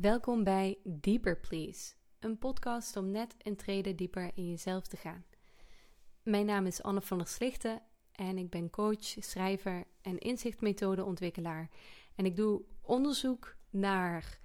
Welkom 0.00 0.44
bij 0.44 0.78
Deeper 0.84 1.38
Please, 1.38 1.92
een 2.18 2.38
podcast 2.38 2.96
om 2.96 3.10
net 3.10 3.34
een 3.38 3.56
trede 3.56 3.94
dieper 3.94 4.30
in 4.34 4.48
jezelf 4.48 4.86
te 4.86 4.96
gaan. 4.96 5.24
Mijn 6.22 6.46
naam 6.46 6.66
is 6.66 6.82
Anne 6.82 7.00
van 7.00 7.18
der 7.18 7.26
Slichten 7.26 7.82
en 8.12 8.38
ik 8.38 8.50
ben 8.50 8.70
coach, 8.70 9.04
schrijver 9.18 9.84
en 10.02 10.18
inzichtmethodeontwikkelaar. 10.18 11.70
En 12.14 12.24
ik 12.24 12.36
doe 12.36 12.62
onderzoek 12.80 13.56
naar 13.70 14.38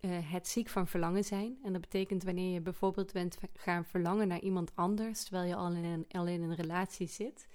uh, 0.00 0.30
het 0.32 0.48
ziek 0.48 0.68
van 0.68 0.86
verlangen 0.86 1.24
zijn. 1.24 1.58
En 1.62 1.72
dat 1.72 1.80
betekent 1.80 2.22
wanneer 2.22 2.52
je 2.52 2.60
bijvoorbeeld 2.60 3.12
bent 3.12 3.38
gaan 3.52 3.84
verlangen 3.84 4.28
naar 4.28 4.40
iemand 4.40 4.70
anders, 4.74 5.22
terwijl 5.22 5.48
je 5.48 5.54
al 5.54 5.72
in 5.72 5.84
een, 5.84 6.06
een 6.42 6.54
relatie 6.54 7.08
zit. 7.08 7.48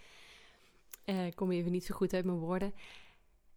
Uh, 1.06 1.26
ik 1.26 1.36
kom 1.36 1.52
even 1.52 1.72
niet 1.72 1.86
zo 1.86 1.96
goed 1.96 2.14
uit 2.14 2.26
mijn 2.26 2.38
woorden. 2.38 2.74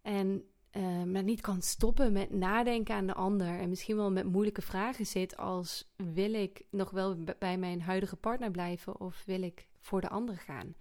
En 0.02 0.45
uh, 0.77 1.02
maar 1.02 1.23
niet 1.23 1.41
kan 1.41 1.62
stoppen 1.62 2.12
met 2.12 2.30
nadenken 2.30 2.95
aan 2.95 3.07
de 3.07 3.14
ander. 3.14 3.59
En 3.59 3.68
misschien 3.68 3.96
wel 3.96 4.11
met 4.11 4.25
moeilijke 4.25 4.62
vragen 4.62 5.07
zit 5.07 5.36
als 5.36 5.93
wil 5.96 6.35
ik 6.35 6.63
nog 6.71 6.90
wel 6.90 7.17
bij 7.39 7.58
mijn 7.58 7.82
huidige 7.82 8.17
partner 8.17 8.50
blijven 8.50 9.00
of 9.00 9.22
wil 9.27 9.43
ik 9.43 9.68
voor 9.80 10.00
de 10.00 10.08
ander 10.08 10.39
gaan? 10.39 10.75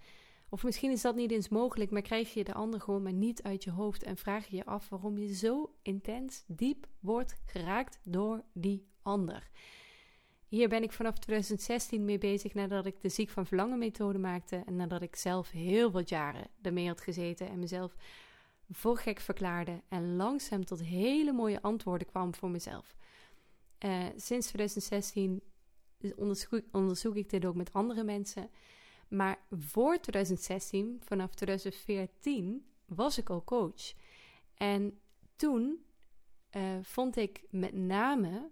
Of 0.49 0.63
misschien 0.63 0.91
is 0.91 1.02
dat 1.02 1.16
niet 1.16 1.32
eens 1.32 1.49
mogelijk, 1.49 1.91
maar 1.91 2.02
krijg 2.02 2.34
je 2.34 2.44
de 2.44 2.54
ander 2.54 2.82
gewoon 2.82 3.04
maar 3.04 3.13
niet 3.13 3.44
uit 3.44 3.63
je 3.63 3.72
hoofd 3.72 4.04
en 4.04 4.18
vraag 4.18 4.48
je 4.48 4.55
je 4.55 4.66
af 4.66 4.90
waarom 4.90 5.18
je 5.18 5.35
zo 5.35 5.73
intens 5.82 6.44
diep 6.48 6.88
wordt 6.99 7.41
geraakt 7.46 7.99
door 8.04 8.44
die 8.54 8.88
ander. 9.02 9.49
Hier 10.48 10.70
ben 10.70 10.84
ik 10.84 10.91
vanaf 10.91 11.20
2016 11.20 12.05
mee 12.05 12.18
bezig 12.18 12.54
nadat 12.54 12.85
ik 12.85 13.02
de 13.02 13.10
ziek 13.10 13.30
van 13.30 13.46
verlangen 13.46 13.80
methode 13.80 14.20
maakte 14.20 14.63
en 14.66 14.76
nadat 14.76 15.02
ik 15.02 15.16
zelf 15.16 15.52
heel 15.52 15.91
wat 15.91 16.10
jaren 16.10 16.48
ermee 16.62 16.88
had 16.88 17.02
gezeten 17.02 17.49
en 17.49 17.60
mezelf 17.60 17.96
voor 18.72 18.98
gek 18.98 19.20
verklaarde 19.20 19.82
en 19.88 20.16
langzaam 20.16 20.66
tot 20.66 20.82
hele 20.82 21.32
mooie 21.32 21.62
antwoorden 21.62 22.08
kwam 22.08 22.36
voor 22.36 22.50
mezelf. 22.50 22.96
Uh, 23.80 24.06
sinds 24.16 24.48
2016 24.48 25.42
onderzoek, 26.16 26.62
onderzoek 26.72 27.16
ik 27.16 27.30
dit 27.30 27.46
ook 27.46 27.55
met 27.55 27.74
andere 27.74 28.04
mensen. 28.04 28.50
Maar 29.08 29.40
voor 29.50 30.00
2016, 30.00 31.02
vanaf 31.04 31.34
2014, 31.34 32.66
was 32.86 33.18
ik 33.18 33.30
al 33.30 33.44
coach. 33.44 33.94
En 34.54 35.00
toen 35.35 35.85
uh, 36.52 36.78
vond 36.82 37.16
ik 37.16 37.41
met 37.50 37.74
name 37.74 38.50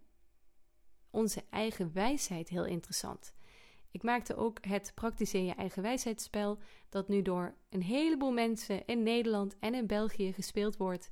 onze 1.10 1.44
eigen 1.50 1.94
wijsheid 1.94 2.50
heel 2.50 2.66
interessant. 2.66 3.34
Ik 3.92 4.04
maakte 4.04 4.36
ook 4.36 4.58
het 4.66 4.92
praktische 4.96 5.46
je 5.46 5.54
eigen 5.54 5.82
wijsheidsspel, 5.82 6.58
dat 6.90 7.08
nu 7.08 7.22
door 7.22 7.56
een 7.70 7.84
heleboel 7.84 8.32
mensen 8.32 8.86
in 8.86 9.04
Nederland 9.04 9.56
en 9.60 9.74
in 9.74 9.88
België 9.88 10.34
gespeeld 10.34 10.78
wordt. 10.78 11.10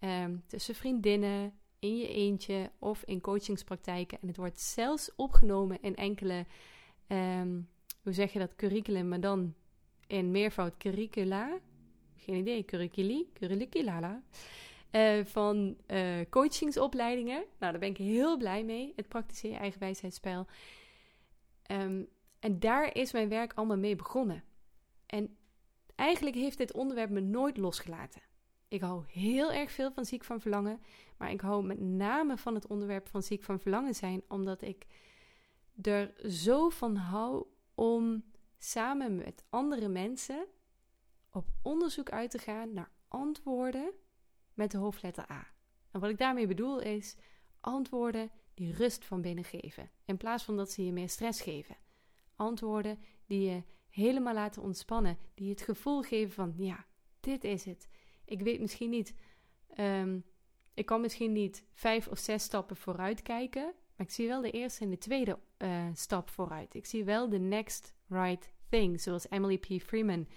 Um, 0.00 0.42
tussen 0.46 0.74
vriendinnen, 0.74 1.52
in 1.78 1.96
je 1.96 2.08
eentje 2.08 2.70
of 2.78 3.02
in 3.04 3.20
coachingspraktijken. 3.20 4.18
En 4.20 4.28
het 4.28 4.36
wordt 4.36 4.60
zelfs 4.60 5.14
opgenomen 5.14 5.78
in 5.80 5.96
enkele, 5.96 6.46
um, 7.08 7.68
hoe 8.02 8.12
zeg 8.12 8.32
je 8.32 8.38
dat, 8.38 8.56
curriculum, 8.56 9.08
maar 9.08 9.20
dan 9.20 9.54
in 10.06 10.30
meervoud 10.30 10.76
curricula. 10.76 11.58
Geen 12.16 12.36
idee, 12.36 12.64
curriculi, 12.64 13.30
curriculala. 13.32 14.22
Uh, 14.92 15.24
van 15.24 15.76
uh, 15.86 16.20
coachingsopleidingen. 16.30 17.44
Nou, 17.58 17.72
daar 17.72 17.78
ben 17.78 17.88
ik 17.88 17.96
heel 17.96 18.36
blij 18.36 18.64
mee. 18.64 18.92
Het 18.96 19.08
praktische 19.08 19.48
je 19.48 19.54
eigen 19.54 19.80
wijsheidsspel. 19.80 20.46
Um, 21.70 22.08
en 22.46 22.58
daar 22.58 22.94
is 22.94 23.12
mijn 23.12 23.28
werk 23.28 23.52
allemaal 23.52 23.76
mee 23.76 23.96
begonnen. 23.96 24.44
En 25.06 25.36
eigenlijk 25.94 26.36
heeft 26.36 26.58
dit 26.58 26.72
onderwerp 26.72 27.10
me 27.10 27.20
nooit 27.20 27.56
losgelaten. 27.56 28.22
Ik 28.68 28.80
hou 28.80 29.04
heel 29.06 29.52
erg 29.52 29.70
veel 29.70 29.92
van 29.92 30.04
ziek 30.04 30.24
van 30.24 30.40
verlangen, 30.40 30.80
maar 31.16 31.30
ik 31.30 31.40
hou 31.40 31.64
met 31.64 31.80
name 31.80 32.36
van 32.36 32.54
het 32.54 32.66
onderwerp 32.66 33.08
van 33.08 33.22
ziek 33.22 33.42
van 33.42 33.60
verlangen 33.60 33.94
zijn, 33.94 34.22
omdat 34.28 34.62
ik 34.62 34.86
er 35.82 36.30
zo 36.30 36.68
van 36.68 36.96
hou 36.96 37.46
om 37.74 38.24
samen 38.58 39.16
met 39.16 39.44
andere 39.48 39.88
mensen 39.88 40.46
op 41.30 41.48
onderzoek 41.62 42.10
uit 42.10 42.30
te 42.30 42.38
gaan 42.38 42.72
naar 42.72 42.90
antwoorden 43.08 43.92
met 44.54 44.70
de 44.70 44.78
hoofdletter 44.78 45.30
A. 45.30 45.46
En 45.90 46.00
wat 46.00 46.10
ik 46.10 46.18
daarmee 46.18 46.46
bedoel 46.46 46.80
is 46.80 47.16
antwoorden 47.60 48.30
die 48.54 48.74
rust 48.74 49.04
van 49.04 49.20
binnen 49.20 49.44
geven, 49.44 49.90
in 50.04 50.16
plaats 50.16 50.44
van 50.44 50.56
dat 50.56 50.70
ze 50.70 50.84
je 50.84 50.92
meer 50.92 51.08
stress 51.08 51.40
geven 51.40 51.76
antwoorden 52.36 52.98
die 53.26 53.50
je 53.50 53.62
helemaal 53.88 54.34
laten 54.34 54.62
ontspannen, 54.62 55.18
die 55.34 55.50
het 55.50 55.60
gevoel 55.60 56.02
geven 56.02 56.34
van 56.34 56.54
ja, 56.56 56.86
dit 57.20 57.44
is 57.44 57.64
het. 57.64 57.88
Ik 58.24 58.40
weet 58.40 58.60
misschien 58.60 58.90
niet, 58.90 59.14
um, 59.78 60.24
ik 60.74 60.86
kan 60.86 61.00
misschien 61.00 61.32
niet 61.32 61.64
vijf 61.72 62.08
of 62.08 62.18
zes 62.18 62.42
stappen 62.42 62.76
vooruit 62.76 63.22
kijken, 63.22 63.64
maar 63.64 64.06
ik 64.06 64.12
zie 64.12 64.28
wel 64.28 64.40
de 64.40 64.50
eerste 64.50 64.84
en 64.84 64.90
de 64.90 64.98
tweede 64.98 65.38
uh, 65.58 65.86
stap 65.92 66.30
vooruit. 66.30 66.74
Ik 66.74 66.86
zie 66.86 67.04
wel 67.04 67.28
de 67.28 67.38
next 67.38 67.94
right 68.08 68.52
thing, 68.68 69.00
zoals 69.00 69.30
Emily 69.30 69.58
P. 69.58 69.82
Freeman, 69.82 70.28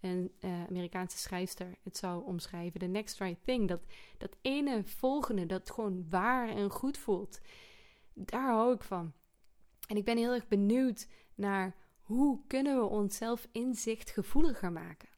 een 0.00 0.32
uh, 0.40 0.66
Amerikaanse 0.66 1.18
schrijfster, 1.18 1.78
het 1.82 1.96
zou 1.96 2.24
omschrijven. 2.24 2.80
De 2.80 2.86
next 2.86 3.18
right 3.18 3.44
thing, 3.44 3.68
dat, 3.68 3.80
dat 4.18 4.36
ene 4.40 4.84
volgende, 4.84 5.46
dat 5.46 5.70
gewoon 5.70 6.06
waar 6.08 6.48
en 6.48 6.70
goed 6.70 6.98
voelt. 6.98 7.40
Daar 8.14 8.50
hou 8.50 8.74
ik 8.74 8.82
van. 8.82 9.12
En 9.88 9.96
ik 9.96 10.04
ben 10.04 10.16
heel 10.16 10.32
erg 10.32 10.48
benieuwd 10.48 11.06
naar 11.40 11.74
hoe 12.02 12.40
kunnen 12.46 12.76
we 12.76 12.86
onszelf 12.86 13.46
inzicht 13.52 14.10
gevoeliger 14.10 14.72
maken. 14.72 15.08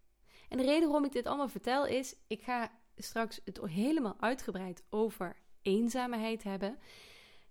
En 0.48 0.58
de 0.58 0.64
reden 0.64 0.88
waarom 0.88 1.04
ik 1.04 1.12
dit 1.12 1.26
allemaal 1.26 1.48
vertel 1.48 1.86
is, 1.86 2.16
ik 2.26 2.42
ga 2.42 2.70
straks 2.96 3.40
het 3.44 3.60
helemaal 3.64 4.16
uitgebreid 4.20 4.82
over 4.90 5.36
eenzaamheid 5.62 6.42
hebben. 6.42 6.78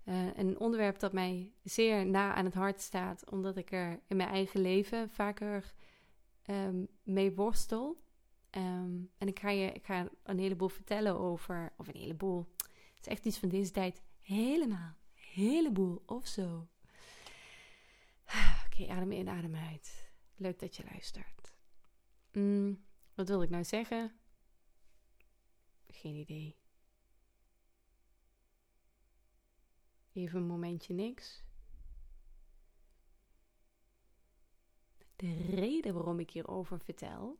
Uh, 0.05 0.37
een 0.37 0.59
onderwerp 0.59 0.99
dat 0.99 1.13
mij 1.13 1.51
zeer 1.63 2.05
na 2.05 2.33
aan 2.33 2.45
het 2.45 2.53
hart 2.53 2.81
staat, 2.81 3.31
omdat 3.31 3.57
ik 3.57 3.71
er 3.71 3.99
in 4.07 4.17
mijn 4.17 4.29
eigen 4.29 4.61
leven 4.61 5.09
vaker 5.09 5.73
um, 6.49 6.87
mee 7.03 7.35
worstel. 7.35 8.01
Um, 8.57 9.09
en 9.17 9.27
ik 9.27 9.39
ga 9.39 9.49
je 9.49 9.71
ik 9.71 9.85
ga 9.85 10.07
een 10.23 10.39
heleboel 10.39 10.69
vertellen 10.69 11.19
over, 11.19 11.73
of 11.77 11.87
een 11.87 11.99
heleboel, 11.99 12.47
het 12.57 13.05
is 13.05 13.07
echt 13.07 13.25
iets 13.25 13.37
van 13.37 13.49
deze 13.49 13.71
tijd, 13.71 14.01
helemaal, 14.21 14.95
heleboel 15.13 16.03
of 16.05 16.27
zo. 16.27 16.67
Oké, 18.71 18.91
adem 18.91 19.11
in, 19.11 19.29
adem 19.29 19.55
uit. 19.55 20.11
Leuk 20.35 20.59
dat 20.59 20.75
je 20.75 20.83
luistert. 20.91 21.53
Mm, 22.31 22.85
wat 23.13 23.27
wil 23.27 23.41
ik 23.41 23.49
nou 23.49 23.63
zeggen? 23.63 24.11
Geen 25.87 26.15
idee. 26.15 26.55
Even 30.13 30.39
een 30.39 30.47
momentje 30.47 30.93
niks. 30.93 31.43
De 35.15 35.33
reden 35.49 35.93
waarom 35.93 36.19
ik 36.19 36.29
hierover 36.29 36.79
vertel 36.79 37.39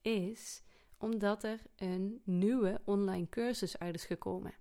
is 0.00 0.62
omdat 0.96 1.44
er 1.44 1.62
een 1.76 2.20
nieuwe 2.24 2.80
online 2.84 3.28
cursus 3.28 3.78
uit 3.78 3.94
is 3.94 4.04
gekomen. 4.04 4.54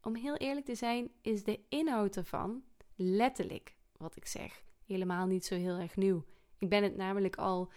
Om 0.00 0.14
heel 0.14 0.36
eerlijk 0.36 0.66
te 0.66 0.74
zijn, 0.74 1.10
is 1.20 1.44
de 1.44 1.64
inhoud 1.68 2.16
ervan 2.16 2.64
letterlijk 2.94 3.76
wat 3.96 4.16
ik 4.16 4.26
zeg 4.26 4.70
helemaal 4.92 5.26
niet 5.26 5.44
zo 5.44 5.54
heel 5.54 5.78
erg 5.78 5.96
nieuw. 5.96 6.24
Ik 6.58 6.68
ben 6.68 6.82
het 6.82 6.96
namelijk 6.96 7.36
al 7.36 7.70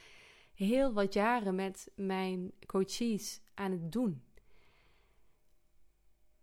heel 0.53 0.93
wat 0.93 1.13
jaren 1.13 1.55
met 1.55 1.91
mijn 1.95 2.51
coaches 2.65 3.41
aan 3.53 3.71
het 3.71 3.91
doen. 3.91 4.23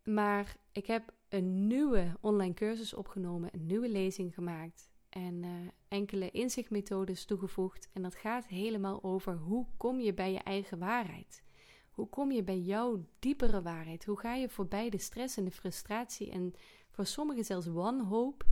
Maar 0.04 0.56
ik 0.72 0.86
heb 0.86 1.12
een 1.28 1.66
nieuwe 1.66 2.16
online 2.20 2.54
cursus 2.54 2.94
opgenomen, 2.94 3.48
een 3.52 3.66
nieuwe 3.66 3.88
lezing 3.88 4.34
gemaakt 4.34 4.90
en 5.08 5.42
uh, 5.42 5.50
enkele 5.88 6.30
inzichtmethodes 6.30 7.24
toegevoegd. 7.24 7.88
En 7.92 8.02
dat 8.02 8.14
gaat 8.14 8.46
helemaal 8.46 9.02
over 9.02 9.36
hoe 9.36 9.66
kom 9.76 10.00
je 10.00 10.14
bij 10.14 10.32
je 10.32 10.38
eigen 10.38 10.78
waarheid? 10.78 11.42
Hoe 11.90 12.08
kom 12.08 12.32
je 12.32 12.42
bij 12.42 12.58
jouw 12.58 13.04
diepere 13.18 13.62
waarheid? 13.62 14.04
Hoe 14.04 14.18
ga 14.18 14.34
je 14.34 14.48
voorbij 14.48 14.90
de 14.90 14.98
stress 14.98 15.36
en 15.36 15.44
de 15.44 15.50
frustratie 15.50 16.30
en 16.30 16.54
voor 16.90 17.06
sommigen 17.06 17.44
zelfs 17.44 17.66
wanhoop 17.66 18.44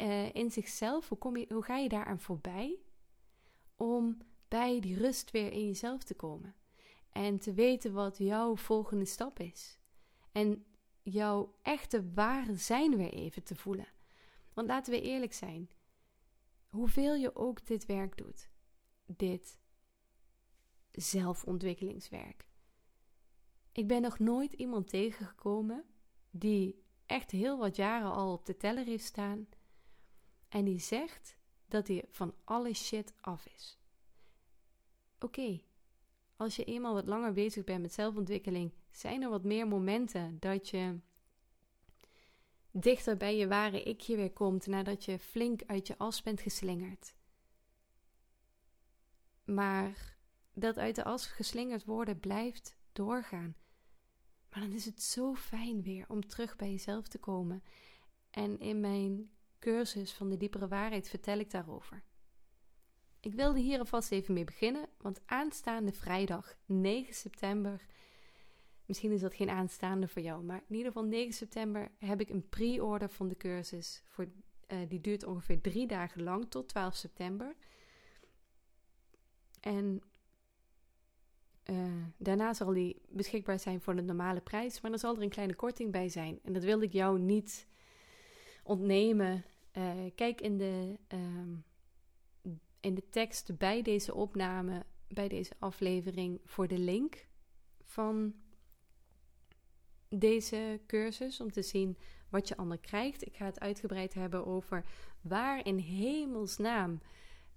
uh, 0.00 0.34
in 0.34 0.50
zichzelf, 0.50 1.08
hoe, 1.08 1.18
kom 1.18 1.36
je, 1.36 1.46
hoe 1.48 1.62
ga 1.62 1.76
je 1.76 1.88
daaraan 1.88 2.20
voorbij 2.20 2.78
om 3.76 4.18
bij 4.48 4.80
die 4.80 4.98
rust 4.98 5.30
weer 5.30 5.52
in 5.52 5.66
jezelf 5.66 6.02
te 6.02 6.14
komen? 6.14 6.54
En 7.10 7.38
te 7.38 7.52
weten 7.52 7.92
wat 7.92 8.18
jouw 8.18 8.56
volgende 8.56 9.04
stap 9.04 9.38
is. 9.38 9.78
En 10.32 10.64
jouw 11.02 11.58
echte 11.62 12.12
ware 12.12 12.56
zijn 12.56 12.96
weer 12.96 13.12
even 13.12 13.42
te 13.42 13.56
voelen. 13.56 13.88
Want 14.52 14.68
laten 14.68 14.92
we 14.92 15.00
eerlijk 15.00 15.32
zijn, 15.32 15.70
hoeveel 16.66 17.14
je 17.14 17.36
ook 17.36 17.66
dit 17.66 17.86
werk 17.86 18.16
doet, 18.16 18.50
dit 19.06 19.60
zelfontwikkelingswerk. 20.90 22.48
Ik 23.72 23.88
ben 23.88 24.02
nog 24.02 24.18
nooit 24.18 24.52
iemand 24.52 24.88
tegengekomen 24.88 25.84
die 26.30 26.84
echt 27.06 27.30
heel 27.30 27.58
wat 27.58 27.76
jaren 27.76 28.12
al 28.12 28.32
op 28.32 28.46
de 28.46 28.56
teller 28.56 28.84
heeft 28.84 29.04
staan 29.04 29.48
en 30.52 30.64
die 30.64 30.78
zegt 30.78 31.36
dat 31.68 31.88
hij 31.88 32.04
van 32.08 32.34
alle 32.44 32.74
shit 32.74 33.12
af 33.20 33.46
is. 33.46 33.78
Oké, 35.18 35.60
als 36.36 36.56
je 36.56 36.64
eenmaal 36.64 36.94
wat 36.94 37.06
langer 37.06 37.32
bezig 37.32 37.64
bent 37.64 37.82
met 37.82 37.92
zelfontwikkeling, 37.92 38.72
zijn 38.90 39.22
er 39.22 39.30
wat 39.30 39.44
meer 39.44 39.68
momenten 39.68 40.36
dat 40.40 40.68
je 40.68 40.98
dichter 42.70 43.16
bij 43.16 43.36
je 43.36 43.48
ware 43.48 43.82
ikje 43.82 44.16
weer 44.16 44.32
komt 44.32 44.66
nadat 44.66 45.04
je 45.04 45.18
flink 45.18 45.62
uit 45.66 45.86
je 45.86 45.98
as 45.98 46.22
bent 46.22 46.40
geslingerd. 46.40 47.14
Maar 49.44 50.16
dat 50.52 50.78
uit 50.78 50.94
de 50.94 51.04
as 51.04 51.26
geslingerd 51.26 51.84
worden 51.84 52.20
blijft 52.20 52.76
doorgaan. 52.92 53.56
Maar 54.50 54.60
dan 54.60 54.72
is 54.72 54.84
het 54.84 55.02
zo 55.02 55.34
fijn 55.34 55.82
weer 55.82 56.04
om 56.08 56.26
terug 56.26 56.56
bij 56.56 56.70
jezelf 56.70 57.08
te 57.08 57.18
komen. 57.18 57.62
En 58.30 58.58
in 58.58 58.80
mijn 58.80 59.30
cursus 59.62 60.12
van 60.12 60.28
de 60.28 60.36
diepere 60.36 60.68
waarheid 60.68 61.08
vertel 61.08 61.38
ik 61.38 61.50
daarover. 61.50 62.02
Ik 63.20 63.34
wilde 63.34 63.60
hier 63.60 63.78
alvast 63.78 64.12
even 64.12 64.34
mee 64.34 64.44
beginnen, 64.44 64.88
want 64.98 65.20
aanstaande 65.26 65.92
vrijdag 65.92 66.54
9 66.66 67.14
september, 67.14 67.86
misschien 68.86 69.12
is 69.12 69.20
dat 69.20 69.34
geen 69.34 69.50
aanstaande 69.50 70.08
voor 70.08 70.22
jou, 70.22 70.42
maar 70.42 70.62
in 70.68 70.76
ieder 70.76 70.92
geval 70.92 71.08
9 71.08 71.32
september 71.32 71.90
heb 71.98 72.20
ik 72.20 72.28
een 72.28 72.48
pre-order 72.48 73.08
van 73.08 73.28
de 73.28 73.36
cursus. 73.36 74.02
Voor, 74.06 74.28
uh, 74.68 74.78
die 74.88 75.00
duurt 75.00 75.24
ongeveer 75.24 75.60
drie 75.60 75.86
dagen 75.86 76.22
lang 76.22 76.50
tot 76.50 76.68
12 76.68 76.94
september. 76.94 77.54
En 79.60 80.02
uh, 81.70 82.06
daarna 82.16 82.54
zal 82.54 82.72
die 82.72 83.02
beschikbaar 83.08 83.58
zijn 83.58 83.80
voor 83.80 83.96
de 83.96 84.02
normale 84.02 84.40
prijs, 84.40 84.80
maar 84.80 84.90
dan 84.90 85.00
zal 85.00 85.16
er 85.16 85.22
een 85.22 85.28
kleine 85.28 85.54
korting 85.54 85.92
bij 85.92 86.08
zijn. 86.08 86.38
En 86.42 86.52
dat 86.52 86.64
wilde 86.64 86.84
ik 86.84 86.92
jou 86.92 87.18
niet 87.18 87.66
ontnemen. 88.62 89.44
Uh, 89.72 89.92
kijk 90.14 90.40
in 90.40 90.58
de, 90.58 90.98
uh, 91.14 92.52
in 92.80 92.94
de 92.94 93.08
tekst 93.10 93.58
bij 93.58 93.82
deze 93.82 94.14
opname, 94.14 94.84
bij 95.08 95.28
deze 95.28 95.52
aflevering, 95.58 96.40
voor 96.44 96.68
de 96.68 96.78
link 96.78 97.26
van 97.82 98.34
deze 100.08 100.80
cursus 100.86 101.40
om 101.40 101.52
te 101.52 101.62
zien 101.62 101.96
wat 102.28 102.48
je 102.48 102.56
allemaal 102.56 102.78
krijgt. 102.78 103.26
Ik 103.26 103.36
ga 103.36 103.44
het 103.44 103.60
uitgebreid 103.60 104.14
hebben 104.14 104.46
over 104.46 104.84
waar 105.20 105.66
in 105.66 105.78
hemelsnaam 105.78 107.00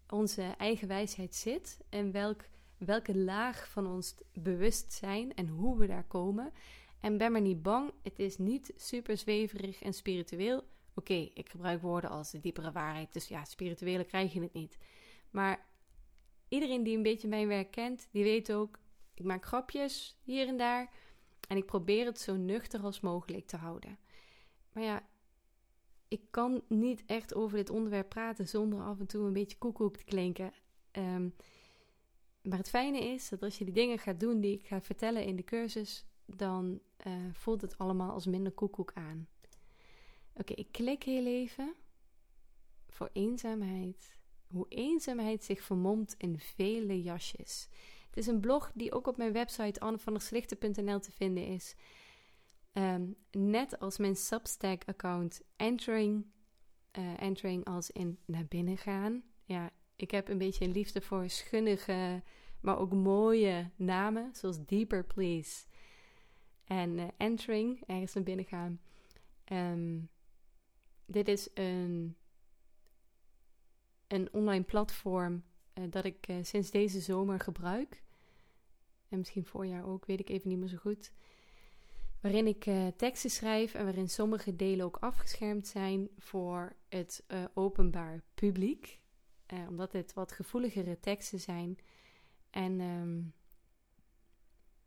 onze 0.09 0.53
eigen 0.57 0.88
wijsheid 0.88 1.35
zit 1.35 1.79
en 1.89 2.11
welk 2.11 2.45
welke 2.77 3.18
laag 3.18 3.69
van 3.69 3.88
ons 3.88 4.15
bewustzijn 4.33 5.33
en 5.33 5.47
hoe 5.47 5.77
we 5.77 5.88
daar 5.88 6.03
komen. 6.07 6.51
En 7.00 7.18
ben 7.18 7.31
maar 7.31 7.41
niet 7.41 7.61
bang, 7.61 7.91
het 8.01 8.19
is 8.19 8.38
niet 8.38 8.73
super 8.75 9.18
zweverig 9.18 9.81
en 9.81 9.94
spiritueel. 9.94 10.63
Oké, 10.95 11.30
ik 11.33 11.50
gebruik 11.50 11.81
woorden 11.81 12.09
als 12.09 12.31
de 12.31 12.39
diepere 12.39 12.71
waarheid, 12.71 13.13
dus 13.13 13.27
ja, 13.27 13.45
spirituele 13.45 14.03
krijg 14.03 14.33
je 14.33 14.42
het 14.42 14.53
niet. 14.53 14.77
Maar 15.30 15.65
iedereen 16.47 16.83
die 16.83 16.97
een 16.97 17.03
beetje 17.03 17.27
mijn 17.27 17.47
werk 17.47 17.71
kent, 17.71 18.07
die 18.12 18.24
weet 18.24 18.51
ook, 18.51 18.80
ik 19.13 19.24
maak 19.24 19.45
grapjes 19.45 20.18
hier 20.24 20.47
en 20.47 20.57
daar 20.57 20.94
en 21.47 21.57
ik 21.57 21.65
probeer 21.65 22.06
het 22.06 22.19
zo 22.19 22.36
nuchter 22.36 22.81
als 22.81 23.00
mogelijk 23.00 23.47
te 23.47 23.57
houden. 23.57 23.97
Maar 24.71 24.83
ja, 24.83 25.07
ik 26.07 26.21
kan 26.31 26.63
niet 26.68 27.03
echt 27.06 27.33
over 27.33 27.57
dit 27.57 27.69
onderwerp 27.69 28.09
praten 28.09 28.47
zonder 28.47 28.81
af 28.81 29.00
en 29.00 29.07
toe 29.07 29.25
een 29.25 29.33
beetje 29.33 29.57
koekoek 29.57 29.97
te 29.97 30.03
klinken. 30.03 30.53
Um, 30.92 31.36
maar 32.42 32.57
het 32.57 32.69
fijne 32.69 33.00
is 33.00 33.30
dat 33.30 33.42
als 33.42 33.57
je 33.57 33.65
die 33.65 33.74
dingen 33.74 34.00
gaat 34.00 34.19
doen 34.19 34.39
die 34.39 34.53
ik 34.53 34.65
ga 34.65 34.81
vertellen 34.81 35.25
in 35.25 35.36
de 35.36 35.44
cursus, 35.44 36.06
dan 36.25 36.80
uh, 37.07 37.13
voelt 37.31 37.62
het 37.62 37.77
allemaal 37.77 38.12
als 38.12 38.25
minder 38.25 38.51
koekoek 38.51 38.92
aan. 38.94 39.27
Oké, 40.37 40.53
ik 40.53 40.67
klik 40.71 41.03
heel 41.03 41.25
even 41.25 41.73
voor 42.89 43.09
eenzaamheid. 43.13 44.17
Hoe 44.47 44.65
eenzaamheid 44.69 45.43
zich 45.43 45.63
vermomt 45.63 46.15
in 46.17 46.39
vele 46.39 47.01
jasjes. 47.01 47.67
Het 48.07 48.17
is 48.17 48.27
een 48.27 48.39
blog 48.39 48.71
die 48.73 48.93
ook 48.93 49.07
op 49.07 49.17
mijn 49.17 49.31
website 49.31 49.79
annevanderslichten.nl 49.79 50.99
te 50.99 51.11
vinden 51.11 51.45
is. 51.45 51.75
Um, 52.73 53.15
net 53.31 53.79
als 53.79 53.97
mijn 53.97 54.15
Substack-account 54.15 55.41
Entering. 55.55 56.25
Uh, 56.99 57.21
entering 57.21 57.65
als 57.65 57.91
in 57.91 58.19
naar 58.25 58.45
binnen 58.45 58.77
gaan. 58.77 59.23
Ja, 59.45 59.71
ik 59.95 60.11
heb 60.11 60.29
een 60.29 60.37
beetje 60.37 60.65
een 60.65 60.71
liefde 60.71 61.01
voor 61.01 61.29
schunnige, 61.29 62.23
maar 62.61 62.77
ook 62.77 62.93
mooie 62.93 63.69
namen, 63.75 64.29
zoals 64.33 64.65
Deeper 64.65 65.05
Please 65.05 65.65
en 66.63 66.97
uh, 66.97 67.07
Entering, 67.17 67.83
ergens 67.87 68.13
naar 68.13 68.23
binnen 68.23 68.45
gaan. 68.45 68.79
Um, 69.51 70.09
dit 71.06 71.28
is 71.28 71.50
een, 71.54 72.16
een 74.07 74.34
online 74.34 74.63
platform 74.63 75.44
uh, 75.74 75.84
dat 75.90 76.06
ik 76.06 76.28
uh, 76.28 76.36
sinds 76.42 76.72
deze 76.72 77.00
zomer 77.00 77.40
gebruik. 77.40 78.04
En 79.10 79.18
misschien 79.18 79.46
voorjaar 79.46 79.86
ook, 79.86 80.06
weet 80.06 80.19
ik 80.19 80.30
even 80.30 80.50
niet 80.50 80.57
meer 80.57 80.68
zo 80.68 80.78
goed. 80.78 81.12
Waarin 82.22 82.48
ik 82.48 82.63
teksten 82.98 83.30
schrijf 83.30 83.74
en 83.74 83.84
waarin 83.84 84.10
sommige 84.10 84.56
delen 84.56 84.86
ook 84.86 84.98
afgeschermd 84.98 85.68
zijn 85.68 86.10
voor 86.18 86.75
het 86.90 87.25
openbaar 87.54 88.24
publiek. 88.34 89.00
Omdat 89.68 89.92
dit 89.92 90.13
wat 90.13 90.31
gevoeligere 90.31 91.00
teksten 91.00 91.40
zijn. 91.40 91.78
En 92.50 92.80
um, 92.80 93.34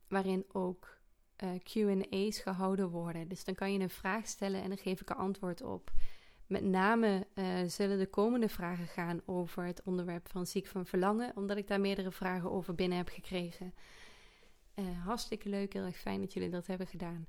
waarin 0.09 0.45
ook 0.53 0.98
eh, 1.39 1.49
QA's 1.63 2.39
gehouden 2.39 2.89
worden. 2.89 3.29
Dus 3.29 3.45
dan 3.45 3.55
kan 3.55 3.73
je 3.73 3.79
een 3.79 3.91
vraag 3.91 4.27
stellen 4.27 4.63
en 4.63 4.69
dan 4.69 4.79
geef 4.79 5.01
ik 5.01 5.11
er 5.11 5.17
antwoord 5.17 5.63
op. 5.63 5.93
Met 6.47 6.65
name 6.65 7.27
uh, 7.35 7.45
zullen 7.67 7.99
de 7.99 8.07
komende 8.07 8.49
vragen 8.49 8.87
gaan 8.87 9.21
over 9.27 9.65
het 9.65 9.83
onderwerp 9.83 10.29
van 10.29 10.47
ziek 10.47 10.67
van 10.67 10.87
verlangen, 10.87 11.37
omdat 11.37 11.57
ik 11.57 11.67
daar 11.67 11.81
meerdere 11.81 12.13
vragen 12.13 12.51
over 12.51 12.75
binnen 12.75 12.99
heb 12.99 13.09
gekregen. 13.09 13.75
hartstikke 15.05 15.49
leuk, 15.49 15.73
heel 15.73 15.85
erg 15.85 15.97
fijn 15.97 16.21
dat 16.21 16.33
jullie 16.33 16.51
dat 16.51 16.67
hebben 16.67 16.87
gedaan. 16.87 17.27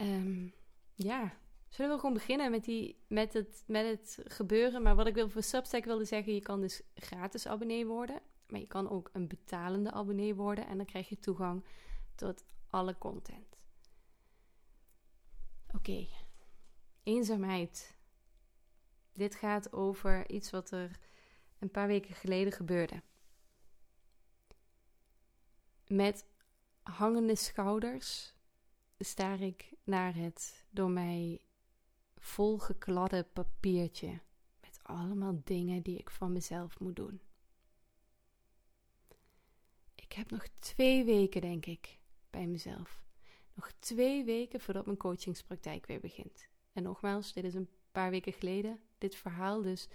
Um, 0.00 0.52
ja, 0.94 1.32
Zullen 1.72 1.90
we 1.90 1.98
gewoon 1.98 2.14
beginnen 2.14 2.50
met, 2.50 2.64
die, 2.64 2.96
met, 3.06 3.32
het, 3.32 3.64
met 3.66 3.86
het 3.86 4.18
gebeuren? 4.24 4.82
Maar 4.82 4.94
wat 4.94 5.06
ik 5.06 5.14
wil 5.14 5.28
voor 5.28 5.42
Substack 5.42 5.84
wilde 5.84 6.04
zeggen, 6.04 6.34
je 6.34 6.40
kan 6.40 6.60
dus 6.60 6.82
gratis 6.94 7.46
abonnee 7.46 7.86
worden. 7.86 8.20
Maar 8.46 8.60
je 8.60 8.66
kan 8.66 8.90
ook 8.90 9.10
een 9.12 9.28
betalende 9.28 9.90
abonnee 9.90 10.34
worden. 10.34 10.66
En 10.66 10.76
dan 10.76 10.86
krijg 10.86 11.08
je 11.08 11.18
toegang 11.18 11.64
tot 12.14 12.44
alle 12.66 12.98
content. 12.98 13.56
Oké, 15.74 16.06
eenzaamheid. 17.02 17.96
Dit 19.12 19.34
gaat 19.34 19.72
over 19.72 20.30
iets 20.30 20.50
wat 20.50 20.70
er 20.70 20.98
een 21.58 21.70
paar 21.70 21.86
weken 21.86 22.14
geleden 22.14 22.52
gebeurde. 22.52 23.02
Met 25.86 26.26
hangende 26.82 27.36
schouders 27.36 28.34
staar 28.98 29.40
ik 29.40 29.72
naar 29.84 30.14
het 30.14 30.66
door 30.70 30.90
mij 30.90 31.40
volgekladde 32.16 33.24
papiertje 33.32 34.20
met 34.60 34.78
allemaal 34.82 35.40
dingen 35.44 35.82
die 35.82 35.98
ik 35.98 36.10
van 36.10 36.32
mezelf 36.32 36.80
moet 36.80 36.96
doen. 36.96 37.20
Ik 39.94 40.12
heb 40.12 40.30
nog 40.30 40.46
twee 40.58 41.04
weken, 41.04 41.40
denk 41.40 41.66
ik, 41.66 41.98
bij 42.32 42.46
mezelf. 42.46 43.02
Nog 43.54 43.72
twee 43.78 44.24
weken 44.24 44.60
voordat 44.60 44.86
mijn 44.86 44.96
coachingspraktijk 44.96 45.86
weer 45.86 46.00
begint. 46.00 46.48
En 46.72 46.82
nogmaals, 46.82 47.32
dit 47.32 47.44
is 47.44 47.54
een 47.54 47.68
paar 47.92 48.10
weken 48.10 48.32
geleden, 48.32 48.80
dit 48.98 49.14
verhaal. 49.14 49.62
Dus 49.62 49.88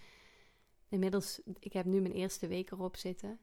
inmiddels, 0.89 1.41
ik 1.59 1.73
heb 1.73 1.85
nu 1.85 2.01
mijn 2.01 2.13
eerste 2.13 2.47
week 2.47 2.71
erop 2.71 2.95
zitten. 2.95 3.39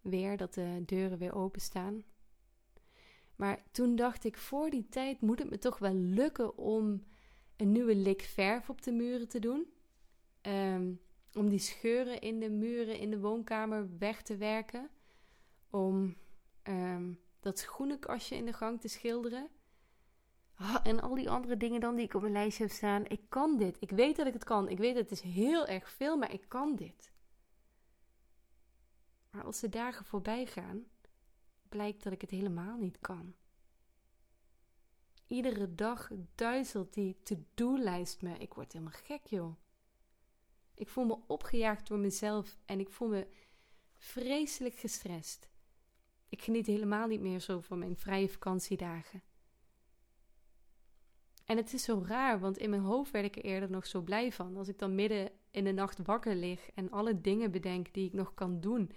Weer 0.00 0.36
dat 0.36 0.54
de 0.54 0.82
deuren 0.86 1.18
weer 1.18 1.34
openstaan. 1.34 2.04
Maar 3.36 3.62
toen 3.70 3.96
dacht 3.96 4.24
ik, 4.24 4.36
voor 4.36 4.70
die 4.70 4.88
tijd 4.88 5.20
moet 5.20 5.38
het 5.38 5.50
me 5.50 5.58
toch 5.58 5.78
wel 5.78 5.94
lukken 5.94 6.56
om 6.56 7.04
een 7.56 7.72
nieuwe 7.72 7.94
lik 7.94 8.22
verf 8.22 8.70
op 8.70 8.82
de 8.82 8.92
muren 8.92 9.28
te 9.28 9.38
doen. 9.38 9.72
Ehm, 10.40 10.92
om 11.32 11.48
die 11.48 11.58
scheuren 11.58 12.20
in 12.20 12.40
de 12.40 12.50
muren 12.50 12.98
in 12.98 13.10
de 13.10 13.20
woonkamer 13.20 13.98
weg 13.98 14.22
te 14.22 14.36
werken. 14.36 14.90
Om 15.70 16.16
um, 16.62 17.18
dat 17.40 17.58
schoenenkastje 17.58 18.36
in 18.36 18.44
de 18.44 18.52
gang 18.52 18.80
te 18.80 18.88
schilderen. 18.88 19.48
Ah, 20.54 20.76
en 20.82 21.00
al 21.00 21.14
die 21.14 21.30
andere 21.30 21.56
dingen 21.56 21.80
dan 21.80 21.94
die 21.94 22.04
ik 22.04 22.14
op 22.14 22.20
mijn 22.20 22.32
lijstje 22.32 22.62
heb 22.64 22.72
staan. 22.72 23.06
Ik 23.06 23.20
kan 23.28 23.56
dit. 23.56 23.76
Ik 23.80 23.90
weet 23.90 24.16
dat 24.16 24.26
ik 24.26 24.32
het 24.32 24.44
kan. 24.44 24.68
Ik 24.68 24.78
weet 24.78 24.94
dat 24.94 25.02
het 25.02 25.12
is 25.12 25.20
heel 25.20 25.66
erg 25.66 25.90
veel, 25.90 26.16
maar 26.16 26.32
ik 26.32 26.44
kan 26.48 26.76
dit. 26.76 27.12
Maar 29.30 29.44
als 29.44 29.60
de 29.60 29.68
dagen 29.68 30.04
voorbij 30.04 30.46
gaan, 30.46 30.84
blijkt 31.68 32.02
dat 32.02 32.12
ik 32.12 32.20
het 32.20 32.30
helemaal 32.30 32.76
niet 32.76 32.98
kan. 33.00 33.34
Iedere 35.26 35.74
dag 35.74 36.10
duizelt 36.34 36.94
die 36.94 37.16
to-do-lijst 37.22 38.22
me. 38.22 38.38
Ik 38.38 38.54
word 38.54 38.72
helemaal 38.72 39.00
gek, 39.04 39.26
joh. 39.26 39.54
Ik 40.74 40.88
voel 40.88 41.04
me 41.04 41.18
opgejaagd 41.26 41.86
door 41.88 41.98
mezelf 41.98 42.58
en 42.64 42.80
ik 42.80 42.90
voel 42.90 43.08
me 43.08 43.26
vreselijk 43.96 44.74
gestrest. 44.74 45.48
Ik 46.28 46.42
geniet 46.42 46.66
helemaal 46.66 47.06
niet 47.06 47.20
meer 47.20 47.40
zo 47.40 47.60
van 47.60 47.78
mijn 47.78 47.96
vrije 47.96 48.28
vakantiedagen. 48.28 49.22
En 51.44 51.56
het 51.56 51.72
is 51.72 51.82
zo 51.82 52.04
raar, 52.06 52.40
want 52.40 52.58
in 52.58 52.70
mijn 52.70 52.82
hoofd 52.82 53.10
werd 53.10 53.24
ik 53.24 53.36
er 53.36 53.44
eerder 53.44 53.70
nog 53.70 53.86
zo 53.86 54.00
blij 54.00 54.32
van. 54.32 54.56
Als 54.56 54.68
ik 54.68 54.78
dan 54.78 54.94
midden 54.94 55.30
in 55.50 55.64
de 55.64 55.72
nacht 55.72 55.98
wakker 56.02 56.34
lig 56.34 56.70
en 56.74 56.90
alle 56.90 57.20
dingen 57.20 57.50
bedenk 57.50 57.92
die 57.94 58.06
ik 58.06 58.12
nog 58.12 58.34
kan 58.34 58.60
doen, 58.60 58.90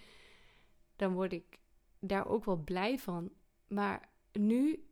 dan 0.96 1.14
word 1.14 1.34
ik 1.34 1.60
daar 2.00 2.28
ook 2.28 2.46
wel 2.46 2.58
blij 2.58 3.00
van. 3.00 3.32
Maar 3.68 4.10
nu, 4.32 4.86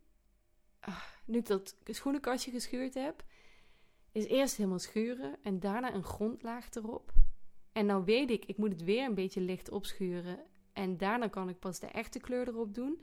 ah, 0.80 1.04
nu 1.26 1.38
ik 1.38 1.48
dat 1.48 1.76
schoenenkastje 1.84 2.52
geschuurd 2.52 2.94
heb, 2.94 3.24
is 4.12 4.26
eerst 4.26 4.56
helemaal 4.56 4.80
schuren 4.80 5.38
en 5.42 5.60
daarna 5.60 5.94
een 5.94 6.04
grondlaag 6.04 6.74
erop. 6.74 7.14
En 7.72 7.86
nou 7.86 8.04
weet 8.04 8.30
ik, 8.30 8.46
ik 8.46 8.58
moet 8.58 8.72
het 8.72 8.84
weer 8.84 9.06
een 9.06 9.16
beetje 9.16 9.42
licht 9.42 9.70
opschuren. 9.70 10.40
En 10.74 10.98
daarna 10.98 11.28
kan 11.28 11.50
ik 11.50 11.60
pas 11.60 11.80
de 11.80 11.88
echte 11.88 12.20
kleur 12.20 12.48
erop 12.48 12.74
doen. 12.74 13.02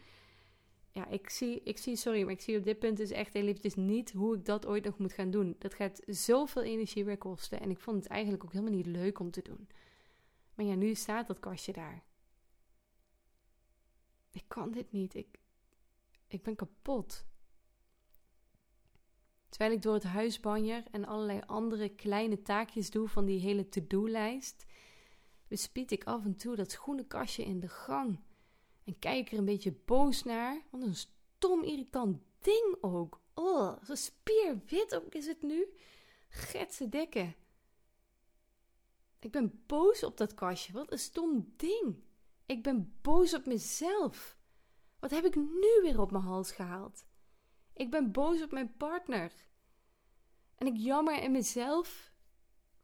Ja, 0.91 1.07
ik 1.09 1.29
zie, 1.31 1.61
ik 1.63 1.79
zie, 1.79 1.97
sorry, 1.97 2.23
maar 2.23 2.33
ik 2.33 2.41
zie 2.41 2.59
op 2.59 2.65
dit 2.65 2.79
punt 2.79 2.97
dus 2.97 3.11
echt 3.11 3.35
niet 3.77 4.13
hoe 4.13 4.37
ik 4.37 4.45
dat 4.45 4.67
ooit 4.67 4.85
nog 4.85 4.99
moet 4.99 5.13
gaan 5.13 5.31
doen. 5.31 5.57
Dat 5.59 5.75
gaat 5.75 6.03
zoveel 6.07 6.63
energie 6.63 7.05
weer 7.05 7.19
kosten. 7.19 7.61
En 7.61 7.71
ik 7.71 7.79
vond 7.79 7.97
het 7.97 8.07
eigenlijk 8.07 8.45
ook 8.45 8.53
helemaal 8.53 8.75
niet 8.75 8.87
leuk 8.87 9.19
om 9.19 9.31
te 9.31 9.43
doen. 9.43 9.69
Maar 10.55 10.67
ja, 10.67 10.75
nu 10.75 10.95
staat 10.95 11.27
dat 11.27 11.41
kastje 11.41 11.73
daar. 11.73 12.05
Ik 14.31 14.45
kan 14.49 14.71
dit 14.71 14.93
niet. 14.93 15.15
Ik, 15.15 15.39
ik 16.27 16.43
ben 16.43 16.57
kapot. 16.57 17.27
Terwijl 19.49 19.73
ik 19.73 19.83
door 19.83 19.95
het 19.95 20.03
huis 20.03 20.41
banjer 20.41 20.83
en 20.91 21.05
allerlei 21.05 21.41
andere 21.47 21.89
kleine 21.89 22.43
taakjes 22.43 22.91
doe 22.91 23.09
van 23.09 23.25
die 23.25 23.41
hele 23.41 23.69
to-do-lijst, 23.69 24.67
bespied 25.49 25.91
ik 25.91 26.05
af 26.05 26.25
en 26.25 26.37
toe 26.37 26.57
dat 26.57 26.71
schoenenkastje 26.71 27.45
in 27.45 27.61
de 27.61 27.69
gang. 27.69 28.21
En 28.85 28.99
kijk 28.99 29.33
er 29.33 29.39
een 29.39 29.45
beetje 29.45 29.73
boos 29.85 30.23
naar. 30.23 30.63
Wat 30.71 30.83
een 30.83 30.95
stom, 30.95 31.63
irritant 31.63 32.19
ding 32.41 32.77
ook. 32.81 33.21
Oh, 33.35 33.85
zo 33.85 33.95
spierwit 33.95 34.95
ook 34.95 35.15
is 35.15 35.27
het 35.27 35.43
nu. 35.43 35.67
Getse 36.29 36.89
dekken. 36.89 37.35
Ik 39.19 39.31
ben 39.31 39.63
boos 39.67 40.03
op 40.03 40.17
dat 40.17 40.35
kastje. 40.35 40.73
Wat 40.73 40.93
een 40.93 40.99
stom 40.99 41.53
ding. 41.57 42.05
Ik 42.47 42.63
ben 42.63 42.97
boos 43.03 43.35
op 43.35 43.47
mezelf. 43.47 44.37
Wat 44.99 45.11
heb 45.11 45.25
ik 45.25 45.35
nu 45.35 45.81
weer 45.83 46.01
op 46.01 46.11
mijn 46.11 46.25
hals 46.25 46.53
gehaald? 46.53 47.07
Ik 47.73 47.91
ben 47.91 48.13
boos 48.13 48.43
op 48.43 48.51
mijn 48.51 48.77
partner. 48.77 49.33
En 50.55 50.67
ik 50.67 50.77
jammer 50.77 51.23
in 51.23 51.33
mezelf. 51.33 52.13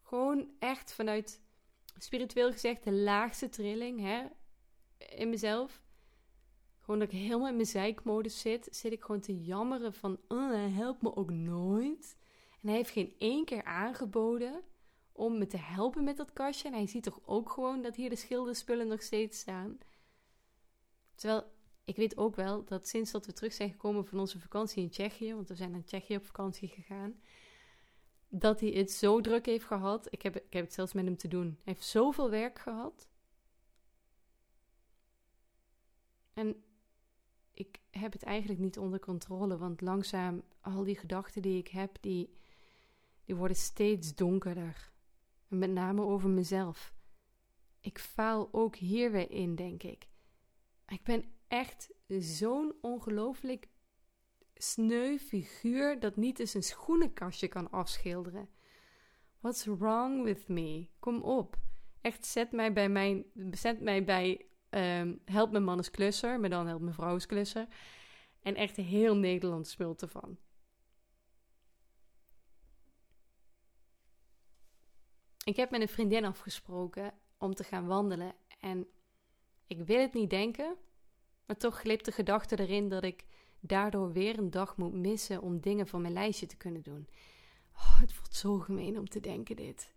Gewoon 0.02 0.50
echt 0.59 0.92
vanuit 0.92 1.40
spiritueel 1.99 2.52
gezegd 2.52 2.84
de 2.84 2.92
laagste 2.92 3.49
trilling 3.49 4.00
hè, 4.00 4.25
in 5.16 5.28
mezelf. 5.28 5.82
Gewoon 6.80 7.00
dat 7.00 7.12
ik 7.12 7.18
helemaal 7.18 7.49
in 7.49 7.54
mijn 7.54 7.66
zeikmodus 7.66 8.40
zit. 8.40 8.68
Zit 8.70 8.92
ik 8.92 9.02
gewoon 9.02 9.20
te 9.20 9.42
jammeren 9.42 9.94
van, 9.94 10.18
oh, 10.28 10.76
helpt 10.76 11.02
me 11.02 11.16
ook 11.16 11.30
nooit. 11.30 12.16
En 12.61 12.68
hij 12.68 12.76
heeft 12.76 12.90
geen 12.90 13.14
één 13.18 13.44
keer 13.44 13.64
aangeboden 13.64 14.62
om 15.12 15.38
me 15.38 15.46
te 15.46 15.56
helpen 15.56 16.04
met 16.04 16.16
dat 16.16 16.32
kastje. 16.32 16.68
En 16.68 16.75
hij 16.75 16.87
ziet 16.87 17.02
toch 17.02 17.20
ook 17.25 17.50
gewoon 17.50 17.82
dat 17.82 17.96
hier 17.96 18.11
de 18.11 18.16
schilderspullen 18.16 18.88
nog 18.88 19.02
steeds 19.02 19.38
staan. 19.38 19.78
Terwijl 21.14 21.44
ik 21.84 21.96
weet 21.96 22.16
ook 22.16 22.37
wel 22.37 22.64
dat 22.64 22.88
sinds 22.88 23.11
dat 23.11 23.26
we 23.26 23.32
terug 23.32 23.52
zijn 23.52 23.70
gekomen 23.70 24.06
van 24.06 24.18
onze 24.18 24.40
vakantie 24.40 24.82
in 24.82 24.90
Tsjechië, 24.90 25.34
want 25.34 25.49
we 25.49 25.54
zijn 25.54 25.70
naar 25.70 25.84
Tsjechië 25.84 26.16
op 26.16 26.25
vakantie 26.25 26.68
gegaan, 26.68 27.20
dat 28.35 28.61
hij 28.61 28.71
het 28.71 28.91
zo 28.91 29.21
druk 29.21 29.47
heeft 29.47 29.65
gehad. 29.65 30.07
Ik 30.11 30.23
heb, 30.23 30.37
ik 30.37 30.53
heb 30.53 30.65
het 30.65 30.73
zelfs 30.73 30.93
met 30.93 31.05
hem 31.05 31.17
te 31.17 31.29
doen. 31.29 31.47
Hij 31.47 31.73
heeft 31.73 31.85
zoveel 31.85 32.31
werk 32.31 32.59
gehad. 32.59 33.09
En 36.33 36.65
ik 37.53 37.81
heb 37.91 38.12
het 38.12 38.23
eigenlijk 38.23 38.61
niet 38.61 38.79
onder 38.79 39.01
controle, 39.01 39.59
want 39.59 39.81
langzaam 39.81 40.43
al 40.61 40.85
die 40.85 40.99
gedachten 40.99 41.43
die 41.43 41.59
ik 41.59 41.69
heb, 41.69 41.97
die, 42.01 42.37
die 43.25 43.35
worden 43.35 43.57
steeds 43.57 44.15
donkerder. 44.15 44.93
En 45.49 45.59
met 45.59 45.71
name 45.71 46.03
over 46.03 46.29
mezelf. 46.29 46.95
Ik 47.81 47.99
faal 47.99 48.49
ook 48.53 48.77
hier 48.77 49.11
weer 49.12 49.31
in, 49.31 49.55
denk 49.55 49.83
ik. 49.83 50.09
Ik 50.87 51.03
ben 51.03 51.25
echt 51.49 51.91
zo'n 52.07 52.75
ongelooflijk 52.81 53.69
sneu 54.62 55.19
figuur 55.19 56.00
dat 56.00 56.16
niet 56.16 56.38
eens 56.38 56.54
een 56.54 56.62
schoenenkastje 56.62 57.49
kan 57.49 57.71
afschilderen. 57.71 58.49
What's 59.40 59.64
wrong 59.64 60.23
with 60.23 60.49
me? 60.49 60.88
Kom 60.99 61.23
op. 61.23 61.57
Echt, 62.00 62.26
zet 62.26 62.52
mij 62.52 62.73
bij 62.73 62.88
mijn. 62.88 63.25
Zet 63.50 63.81
mij 63.81 64.04
bij. 64.04 64.47
Um, 64.71 65.21
help 65.25 65.50
mijn 65.50 65.64
man 65.64 65.85
klusser, 65.90 66.40
maar 66.40 66.50
dan 66.50 66.66
help 66.66 66.81
mijn 66.81 66.95
vrouw 66.95 67.16
klusser. 67.16 67.66
En 68.42 68.54
echt 68.54 68.76
heel 68.76 69.16
Nederland 69.16 69.66
smult 69.66 70.02
ervan. 70.02 70.38
Ik 75.45 75.57
heb 75.57 75.71
met 75.71 75.81
een 75.81 75.88
vriendin 75.88 76.25
afgesproken 76.25 77.14
om 77.38 77.54
te 77.54 77.64
gaan 77.64 77.87
wandelen. 77.87 78.35
En 78.61 78.87
ik 79.66 79.81
wil 79.81 80.00
het 80.00 80.14
niet 80.14 80.31
denken, 80.31 80.76
maar 81.47 81.57
toch 81.57 81.78
glipt 81.78 82.04
de 82.04 82.12
gedachte 82.12 82.59
erin 82.59 82.88
dat 82.88 83.04
ik 83.04 83.25
daardoor 83.64 84.12
weer 84.12 84.38
een 84.38 84.50
dag 84.50 84.76
moet 84.76 84.95
missen 84.95 85.42
om 85.42 85.61
dingen 85.61 85.87
van 85.87 86.02
mijn 86.02 86.12
lijstje 86.12 86.47
te 86.47 86.57
kunnen 86.57 86.83
doen. 86.83 87.09
Oh, 87.75 88.00
het 88.00 88.12
voelt 88.12 88.35
zo 88.35 88.59
gemeen 88.59 88.99
om 88.99 89.09
te 89.09 89.21
denken 89.21 89.57
dit. 89.57 89.92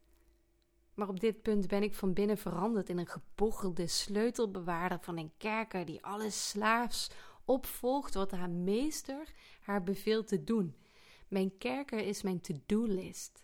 Maar 0.94 1.08
op 1.08 1.20
dit 1.20 1.42
punt 1.42 1.68
ben 1.68 1.84
ik 1.84 1.94
van 1.94 2.14
binnen 2.14 2.38
veranderd 2.38 2.90
in 2.90 2.98
een 2.98 3.08
gebochelde 3.08 3.88
sleutelbewaarder 3.88 5.00
van 5.02 5.18
een 5.18 5.32
kerker 5.38 5.86
die 5.86 6.06
alles 6.06 6.50
slaafs 6.50 7.10
opvolgt 7.46 8.14
wat 8.14 8.32
haar 8.32 8.50
meester 8.50 9.34
haar 9.62 9.84
beveelt 9.84 10.28
te 10.28 10.44
doen. 10.44 10.76
Mijn 11.28 11.58
kerker 11.58 12.00
is 12.00 12.22
mijn 12.22 12.42
to-do-list. 12.42 13.44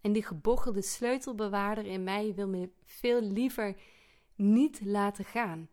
En 0.00 0.12
die 0.12 0.24
gebochelde 0.24 0.82
sleutelbewaarder 0.82 1.86
in 1.86 2.04
mij 2.04 2.34
wil 2.34 2.48
me 2.48 2.70
veel 2.84 3.20
liever 3.20 3.76
niet 4.34 4.84
laten 4.84 5.24
gaan. 5.24 5.68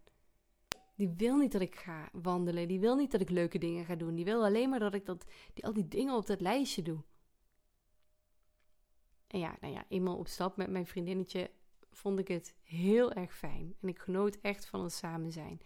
Die 0.96 1.14
wil 1.18 1.38
niet 1.38 1.52
dat 1.52 1.62
ik 1.62 1.76
ga 1.76 2.10
wandelen. 2.12 2.68
Die 2.68 2.80
wil 2.80 2.96
niet 2.96 3.12
dat 3.12 3.22
ik 3.22 3.30
leuke 3.30 3.58
dingen 3.58 3.86
ga 3.86 3.96
doen. 3.96 4.16
Die 4.16 4.26
wil 4.26 4.44
alleen 4.44 4.70
maar 4.70 4.80
dat 4.80 4.94
ik 4.94 5.06
dat, 5.06 5.26
die, 5.54 5.66
al 5.66 5.74
die 5.74 5.88
dingen 5.88 6.16
op 6.16 6.26
dat 6.26 6.42
lijstje 6.42 6.82
doe. 6.82 7.04
En 9.28 9.40
ja, 9.40 9.58
nou 9.62 9.74
ja, 9.74 9.86
eenmaal 9.90 10.18
op 10.18 10.28
stap 10.28 10.58
met 10.58 10.70
mijn 10.70 10.86
vriendinnetje 10.86 11.52
vond 11.92 12.20
ik 12.20 12.28
het 12.28 12.56
heel 12.64 13.12
erg 13.12 13.36
fijn. 13.36 13.76
En 13.82 13.88
ik 13.88 14.00
genoot 14.00 14.38
echt 14.42 14.66
van 14.66 14.82
ons 14.82 14.98
samen 14.98 15.32
zijn. 15.32 15.62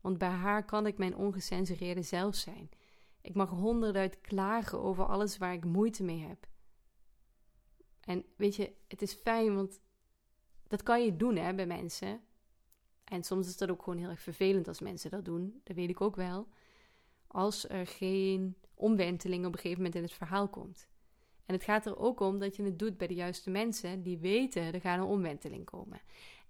Want 0.00 0.18
bij 0.18 0.28
haar 0.28 0.64
kan 0.64 0.86
ik 0.86 0.98
mijn 0.98 1.16
ongecensureerde 1.16 2.02
zelf 2.02 2.34
zijn. 2.34 2.70
Ik 3.20 3.34
mag 3.34 3.50
honderd 3.50 4.20
klagen 4.20 4.80
over 4.80 5.04
alles 5.04 5.38
waar 5.38 5.52
ik 5.52 5.64
moeite 5.64 6.04
mee 6.04 6.20
heb. 6.20 6.48
En 8.00 8.24
weet 8.36 8.56
je, 8.56 8.72
het 8.88 9.02
is 9.02 9.12
fijn, 9.12 9.54
want 9.54 9.80
dat 10.66 10.82
kan 10.82 11.04
je 11.04 11.16
doen 11.16 11.36
hè, 11.36 11.54
bij 11.54 11.66
mensen. 11.66 12.20
En 13.10 13.24
soms 13.24 13.46
is 13.46 13.56
dat 13.56 13.70
ook 13.70 13.82
gewoon 13.82 13.98
heel 13.98 14.08
erg 14.08 14.20
vervelend 14.20 14.68
als 14.68 14.80
mensen 14.80 15.10
dat 15.10 15.24
doen. 15.24 15.60
Dat 15.64 15.76
weet 15.76 15.88
ik 15.88 16.00
ook 16.00 16.16
wel. 16.16 16.48
Als 17.26 17.68
er 17.68 17.86
geen 17.86 18.56
omwenteling 18.74 19.46
op 19.46 19.52
een 19.52 19.58
gegeven 19.58 19.76
moment 19.76 19.94
in 19.94 20.02
het 20.02 20.12
verhaal 20.12 20.48
komt. 20.48 20.88
En 21.46 21.54
het 21.54 21.64
gaat 21.64 21.86
er 21.86 21.98
ook 21.98 22.20
om 22.20 22.38
dat 22.38 22.56
je 22.56 22.62
het 22.62 22.78
doet 22.78 22.96
bij 22.96 23.06
de 23.06 23.14
juiste 23.14 23.50
mensen 23.50 24.02
die 24.02 24.18
weten 24.18 24.62
er 24.62 24.80
gaat 24.80 24.98
een 24.98 25.04
omwenteling 25.04 25.64
komen. 25.64 26.00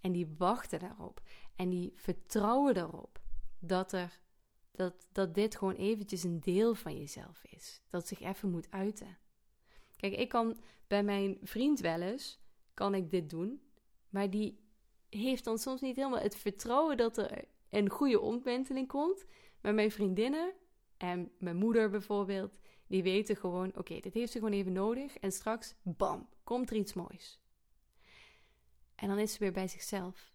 En 0.01 0.13
die 0.13 0.35
wachten 0.39 0.79
daarop. 0.79 1.21
En 1.57 1.69
die 1.69 1.93
vertrouwen 1.97 2.75
daarop 2.75 3.21
dat, 3.59 3.93
er, 3.93 4.21
dat, 4.71 5.07
dat 5.13 5.35
dit 5.35 5.57
gewoon 5.57 5.75
eventjes 5.75 6.23
een 6.23 6.41
deel 6.41 6.75
van 6.75 6.99
jezelf 6.99 7.43
is. 7.45 7.83
Dat 7.89 8.09
zich 8.09 8.21
even 8.21 8.51
moet 8.51 8.71
uiten. 8.71 9.19
Kijk, 9.97 10.15
ik 10.15 10.29
kan 10.29 10.57
bij 10.87 11.03
mijn 11.03 11.39
vriend 11.43 11.81
wel 11.81 12.01
eens, 12.01 12.41
kan 12.75 12.95
ik 12.95 13.11
dit 13.11 13.31
doen. 13.31 13.61
Maar 14.09 14.31
die 14.31 14.60
heeft 15.11 15.45
dan 15.45 15.59
soms 15.59 15.81
niet 15.81 15.97
helemaal 15.97 16.21
het 16.21 16.37
vertrouwen 16.37 16.97
dat 16.97 17.17
er 17.17 17.45
een 17.71 17.89
goede 17.89 18.21
omwenteling 18.21 18.89
komt. 18.89 19.25
Maar 19.61 19.75
mijn 19.75 19.91
vriendinnen 19.91 20.53
en 20.97 21.31
mijn 21.39 21.57
moeder 21.57 21.91
bijvoorbeeld, 21.91 22.59
die 22.87 23.03
weten 23.03 23.37
gewoon: 23.37 23.77
oké, 23.77 24.01
dit 24.01 24.15
heeft 24.15 24.33
ze 24.33 24.39
gewoon 24.39 24.55
even 24.55 24.73
nodig. 24.73 25.19
En 25.19 25.33
straks, 25.33 25.75
bam, 25.83 26.29
komt 26.45 26.71
er 26.71 26.77
iets 26.77 26.93
moois. 26.93 27.39
En 28.95 29.09
dan 29.09 29.19
is 29.19 29.33
ze 29.33 29.39
weer 29.39 29.53
bij 29.53 29.69
zichzelf. 29.69 30.33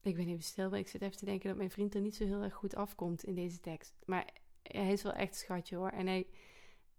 Ik 0.00 0.16
ben 0.16 0.28
even 0.28 0.42
stil, 0.42 0.70
maar 0.70 0.78
ik 0.78 0.88
zit 0.88 1.02
even 1.02 1.16
te 1.16 1.24
denken 1.24 1.48
dat 1.48 1.56
mijn 1.56 1.70
vriend 1.70 1.94
er 1.94 2.00
niet 2.00 2.16
zo 2.16 2.24
heel 2.24 2.42
erg 2.42 2.54
goed 2.54 2.74
afkomt 2.74 3.24
in 3.24 3.34
deze 3.34 3.60
tekst. 3.60 3.94
Maar 4.04 4.30
hij 4.62 4.92
is 4.92 5.02
wel 5.02 5.12
echt 5.12 5.36
schatje 5.36 5.76
hoor. 5.76 5.88
En 5.88 6.06
hij, 6.06 6.26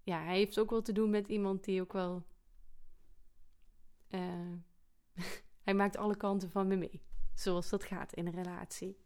ja, 0.10 0.24
hij 0.24 0.38
heeft 0.38 0.60
ook 0.60 0.70
wel 0.70 0.82
te 0.82 0.92
doen 0.92 1.10
met 1.10 1.28
iemand 1.28 1.64
die 1.64 1.82
ook 1.82 1.94
wel. 1.94 2.24
Uh, 4.10 4.54
hij 5.66 5.74
maakt 5.74 5.98
alle 5.98 6.18
kanten 6.18 6.50
van 6.50 6.68
me 6.68 6.76
mee. 6.76 7.02
Zoals 7.34 7.70
dat 7.70 7.84
gaat 7.84 8.14
in 8.14 8.28
een 8.28 8.44
relatie. 8.44 8.98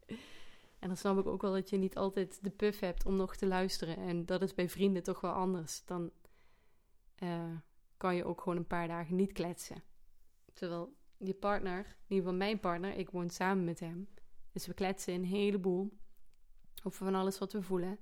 En 0.80 0.88
dan 0.88 0.98
snap 0.98 1.18
ik 1.18 1.28
ook 1.28 1.42
wel 1.42 1.54
dat 1.54 1.70
je 1.70 1.78
niet 1.78 1.96
altijd 1.96 2.44
de 2.44 2.50
puff 2.50 2.80
hebt 2.80 3.06
om 3.06 3.16
nog 3.16 3.36
te 3.36 3.48
luisteren. 3.48 3.98
En 3.98 4.26
dat 4.26 4.42
is 4.42 4.54
bij 4.54 4.70
vrienden 4.70 5.04
toch 5.04 5.22
wel 5.22 5.32
anders. 5.32 5.86
Dan 5.86 6.12
uh, 7.24 7.56
kan 7.98 8.16
je 8.16 8.26
ook 8.26 8.42
gewoon 8.42 8.58
een 8.58 8.68
paar 8.68 8.88
dagen 8.88 9.16
niet 9.16 9.32
kletsen. 9.32 9.84
Terwijl 10.54 10.96
je 11.18 11.34
partner, 11.34 11.78
in 11.78 12.16
ieder 12.16 12.24
geval 12.24 12.34
mijn 12.34 12.60
partner, 12.60 12.98
ik 12.98 13.10
woon 13.10 13.30
samen 13.30 13.64
met 13.64 13.80
hem. 13.80 14.08
Dus 14.52 14.68
we 14.68 14.74
kletsen 14.74 15.14
een 15.14 15.26
heleboel 15.26 15.98
over 16.84 17.06
van 17.06 17.16
alles 17.16 17.40
wat 17.40 17.54
we 17.54 17.62
voelen. 17.62 18.00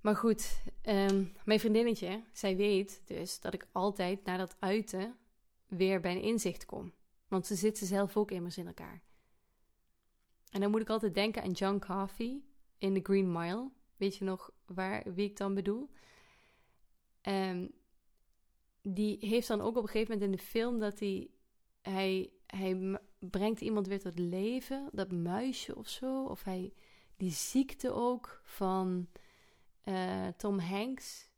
Maar 0.00 0.16
goed, 0.16 0.62
um, 0.88 1.32
mijn 1.44 1.60
vriendinnetje, 1.60 2.22
zij 2.32 2.56
weet 2.56 3.02
dus 3.04 3.40
dat 3.40 3.54
ik 3.54 3.66
altijd 3.72 4.24
na 4.24 4.36
dat 4.36 4.56
uiten 4.58 5.16
weer 5.66 6.00
bij 6.00 6.16
een 6.16 6.22
inzicht 6.22 6.64
kom. 6.64 6.92
Want 7.28 7.46
ze 7.46 7.54
zitten 7.54 7.86
zelf 7.86 8.16
ook 8.16 8.30
immers 8.30 8.58
in 8.58 8.66
elkaar. 8.66 9.02
En 10.50 10.60
dan 10.60 10.70
moet 10.70 10.80
ik 10.80 10.88
altijd 10.88 11.14
denken 11.14 11.42
aan 11.42 11.50
John 11.50 11.78
Coffey 11.78 12.42
in 12.78 12.94
The 12.94 13.00
Green 13.02 13.32
Mile. 13.32 13.70
Weet 13.96 14.16
je 14.16 14.24
nog 14.24 14.50
waar, 14.66 15.14
wie 15.14 15.28
ik 15.28 15.36
dan 15.36 15.54
bedoel? 15.54 15.88
Um, 17.22 17.70
die 18.82 19.16
heeft 19.20 19.48
dan 19.48 19.60
ook 19.60 19.76
op 19.76 19.82
een 19.82 19.88
gegeven 19.88 20.12
moment 20.12 20.30
in 20.30 20.36
de 20.36 20.50
film 20.50 20.78
dat 20.78 20.98
hij, 20.98 21.30
hij, 21.82 22.30
hij 22.46 22.98
brengt 23.18 23.60
iemand 23.60 23.86
weer 23.86 24.00
tot 24.00 24.18
leven, 24.18 24.88
dat 24.92 25.12
muisje 25.12 25.76
of 25.76 25.88
zo. 25.88 26.24
Of 26.24 26.42
hij, 26.42 26.72
die 27.16 27.30
ziekte 27.30 27.92
ook 27.92 28.40
van 28.44 29.08
uh, 29.88 30.26
Tom 30.36 30.58
Hanks, 30.58 31.30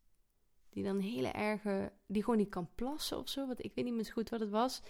die 0.71 0.85
dan 0.85 0.99
hele 0.99 1.29
erge, 1.29 1.93
die 2.07 2.23
gewoon 2.23 2.39
niet 2.39 2.49
kan 2.49 2.69
plassen 2.75 3.19
of 3.19 3.29
zo. 3.29 3.47
Want 3.47 3.65
ik 3.65 3.75
weet 3.75 3.85
niet 3.85 3.95
meer 3.95 4.05
zo 4.05 4.13
goed 4.13 4.29
wat 4.29 4.41
het 4.41 4.51
was. 4.51 4.83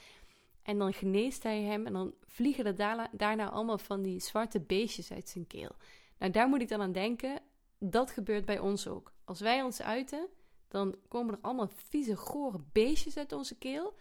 En 0.63 0.79
dan 0.79 0.93
geneest 0.93 1.43
hij 1.43 1.63
hem 1.63 1.87
en 1.87 1.93
dan 1.93 2.15
vliegen 2.21 2.65
er 2.65 2.77
daarna, 2.77 3.11
daarna 3.13 3.51
allemaal 3.51 3.79
van 3.79 4.03
die 4.03 4.21
zwarte 4.21 4.61
beestjes 4.61 5.13
uit 5.13 5.29
zijn 5.29 5.47
keel. 5.47 5.71
Nou, 6.19 6.33
daar 6.33 6.49
moet 6.49 6.61
ik 6.61 6.69
dan 6.69 6.81
aan 6.81 6.93
denken. 6.93 7.41
Dat 7.79 8.11
gebeurt 8.11 8.45
bij 8.45 8.59
ons 8.59 8.89
ook. 8.89 9.13
Als 9.25 9.41
wij 9.41 9.63
ons 9.63 9.83
uiten, 9.83 10.29
dan 10.69 10.97
komen 11.09 11.35
er 11.35 11.41
allemaal 11.41 11.71
vieze, 11.89 12.17
gore 12.17 12.61
beestjes 12.73 13.17
uit 13.17 13.33
onze 13.33 13.59
keel. 13.59 13.95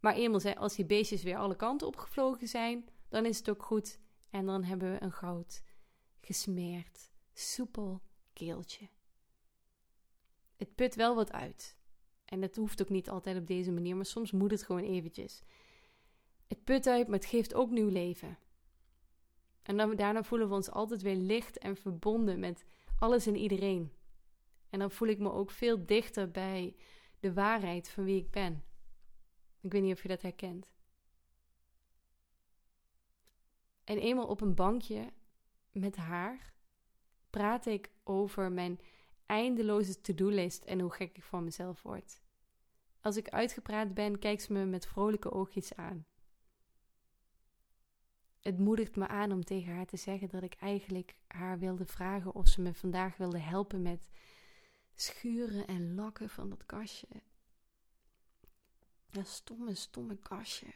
Maar 0.00 0.14
eenmaal 0.14 0.40
zijn, 0.40 0.58
als 0.58 0.74
die 0.74 0.86
beestjes 0.86 1.22
weer 1.22 1.36
alle 1.36 1.56
kanten 1.56 1.86
opgevlogen 1.86 2.48
zijn, 2.48 2.88
dan 3.08 3.24
is 3.24 3.38
het 3.38 3.50
ook 3.50 3.62
goed. 3.62 3.98
En 4.30 4.46
dan 4.46 4.64
hebben 4.64 4.92
we 4.92 5.02
een 5.02 5.12
goud, 5.12 5.62
gesmeerd, 6.20 7.10
soepel 7.32 8.02
keeltje. 8.38 8.88
Het 10.56 10.74
put 10.74 10.94
wel 10.94 11.14
wat 11.14 11.32
uit. 11.32 11.76
En 12.24 12.42
het 12.42 12.56
hoeft 12.56 12.82
ook 12.82 12.88
niet 12.88 13.08
altijd 13.08 13.36
op 13.36 13.46
deze 13.46 13.70
manier, 13.70 13.96
maar 13.96 14.06
soms 14.06 14.32
moet 14.32 14.50
het 14.50 14.62
gewoon 14.62 14.82
eventjes. 14.82 15.42
Het 16.46 16.64
put 16.64 16.86
uit, 16.86 17.08
maar 17.08 17.18
het 17.18 17.28
geeft 17.28 17.54
ook 17.54 17.70
nieuw 17.70 17.88
leven. 17.88 18.38
En 19.62 19.76
dan, 19.76 19.96
daarna 19.96 20.22
voelen 20.22 20.48
we 20.48 20.54
ons 20.54 20.70
altijd 20.70 21.02
weer 21.02 21.16
licht 21.16 21.58
en 21.58 21.76
verbonden 21.76 22.40
met 22.40 22.64
alles 22.98 23.26
en 23.26 23.36
iedereen. 23.36 23.92
En 24.70 24.78
dan 24.78 24.90
voel 24.90 25.08
ik 25.08 25.18
me 25.18 25.32
ook 25.32 25.50
veel 25.50 25.86
dichter 25.86 26.30
bij 26.30 26.76
de 27.20 27.32
waarheid 27.32 27.90
van 27.90 28.04
wie 28.04 28.22
ik 28.22 28.30
ben. 28.30 28.64
Ik 29.60 29.72
weet 29.72 29.82
niet 29.82 29.94
of 29.94 30.02
je 30.02 30.08
dat 30.08 30.22
herkent. 30.22 30.72
En 33.84 33.98
eenmaal 33.98 34.26
op 34.26 34.40
een 34.40 34.54
bankje 34.54 35.12
met 35.70 35.96
haar 35.96 36.54
praat 37.30 37.66
ik 37.66 37.90
over 38.04 38.52
mijn 38.52 38.80
eindeloze 39.26 40.00
to-do-list 40.00 40.64
en 40.64 40.80
hoe 40.80 40.92
gek 40.92 41.16
ik 41.16 41.22
van 41.22 41.44
mezelf 41.44 41.82
word. 41.82 42.20
Als 43.00 43.16
ik 43.16 43.28
uitgepraat 43.28 43.94
ben, 43.94 44.18
kijkt 44.18 44.42
ze 44.42 44.52
me 44.52 44.64
met 44.64 44.86
vrolijke 44.86 45.32
oogjes 45.32 45.74
aan. 45.74 46.06
Het 48.40 48.58
moedigt 48.58 48.96
me 48.96 49.06
aan 49.08 49.32
om 49.32 49.44
tegen 49.44 49.74
haar 49.74 49.86
te 49.86 49.96
zeggen 49.96 50.28
dat 50.28 50.42
ik 50.42 50.54
eigenlijk 50.54 51.16
haar 51.26 51.58
wilde 51.58 51.86
vragen 51.86 52.34
of 52.34 52.48
ze 52.48 52.60
me 52.60 52.74
vandaag 52.74 53.16
wilde 53.16 53.38
helpen 53.38 53.82
met 53.82 54.08
schuren 54.94 55.66
en 55.66 55.94
lakken 55.94 56.30
van 56.30 56.48
dat 56.48 56.66
kastje. 56.66 57.06
Dat 59.10 59.26
stomme, 59.26 59.74
stomme 59.74 60.16
kastje. 60.16 60.74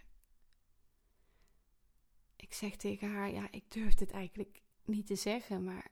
Ik 2.36 2.52
zeg 2.52 2.76
tegen 2.76 3.12
haar: 3.12 3.30
Ja, 3.30 3.50
ik 3.50 3.70
durf 3.70 3.94
dit 3.94 4.10
eigenlijk 4.10 4.62
niet 4.84 5.06
te 5.06 5.16
zeggen, 5.16 5.64
maar. 5.64 5.90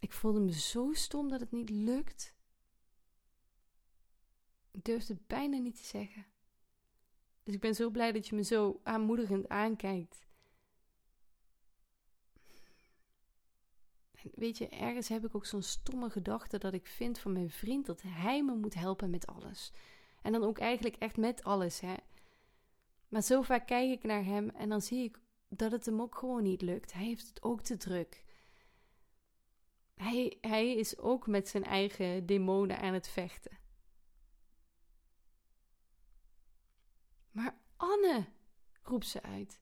Ik 0.00 0.12
voelde 0.12 0.40
me 0.40 0.52
zo 0.52 0.92
stom 0.92 1.28
dat 1.28 1.40
het 1.40 1.52
niet 1.52 1.70
lukt. 1.70 2.34
Ik 4.70 4.84
durfde 4.84 5.12
het 5.12 5.26
bijna 5.26 5.58
niet 5.58 5.76
te 5.76 5.84
zeggen. 5.84 6.26
Dus 7.42 7.54
ik 7.54 7.60
ben 7.60 7.74
zo 7.74 7.90
blij 7.90 8.12
dat 8.12 8.28
je 8.28 8.34
me 8.34 8.42
zo 8.42 8.80
aanmoedigend 8.82 9.48
aankijkt. 9.48 10.28
Weet 14.34 14.58
je, 14.58 14.68
ergens 14.68 15.08
heb 15.08 15.24
ik 15.24 15.34
ook 15.34 15.46
zo'n 15.46 15.62
stomme 15.62 16.10
gedachte 16.10 16.58
dat 16.58 16.72
ik 16.72 16.86
vind 16.86 17.18
van 17.18 17.32
mijn 17.32 17.50
vriend 17.50 17.86
dat 17.86 18.02
hij 18.02 18.44
me 18.44 18.54
moet 18.54 18.74
helpen 18.74 19.10
met 19.10 19.26
alles. 19.26 19.72
En 20.22 20.32
dan 20.32 20.42
ook 20.42 20.58
eigenlijk 20.58 20.96
echt 20.96 21.16
met 21.16 21.44
alles, 21.44 21.80
hè. 21.80 21.94
Maar 23.08 23.22
zo 23.22 23.42
vaak 23.42 23.66
kijk 23.66 23.90
ik 23.90 24.02
naar 24.02 24.24
hem 24.24 24.48
en 24.48 24.68
dan 24.68 24.82
zie 24.82 25.04
ik 25.04 25.20
dat 25.48 25.72
het 25.72 25.86
hem 25.86 26.00
ook 26.00 26.14
gewoon 26.14 26.42
niet 26.42 26.62
lukt. 26.62 26.92
Hij 26.92 27.04
heeft 27.04 27.28
het 27.28 27.42
ook 27.42 27.62
te 27.62 27.76
druk. 27.76 28.22
Hij, 30.00 30.38
hij 30.40 30.74
is 30.74 30.98
ook 30.98 31.26
met 31.26 31.48
zijn 31.48 31.64
eigen 31.64 32.26
demonen 32.26 32.78
aan 32.78 32.94
het 32.94 33.08
vechten. 33.08 33.58
Maar 37.30 37.58
Anne, 37.76 38.26
roept 38.82 39.06
ze 39.06 39.22
uit. 39.22 39.60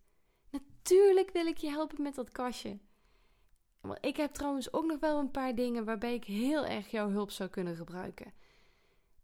Natuurlijk 0.51 1.31
wil 1.31 1.46
ik 1.46 1.57
je 1.57 1.68
helpen 1.68 2.03
met 2.03 2.14
dat 2.14 2.31
kastje. 2.31 2.79
Ik 4.01 4.16
heb 4.16 4.33
trouwens 4.33 4.72
ook 4.72 4.85
nog 4.85 5.01
wel 5.01 5.18
een 5.18 5.31
paar 5.31 5.55
dingen 5.55 5.85
waarbij 5.85 6.14
ik 6.14 6.24
heel 6.24 6.66
erg 6.66 6.90
jouw 6.90 7.11
hulp 7.11 7.31
zou 7.31 7.48
kunnen 7.48 7.77
gebruiken. 7.77 8.33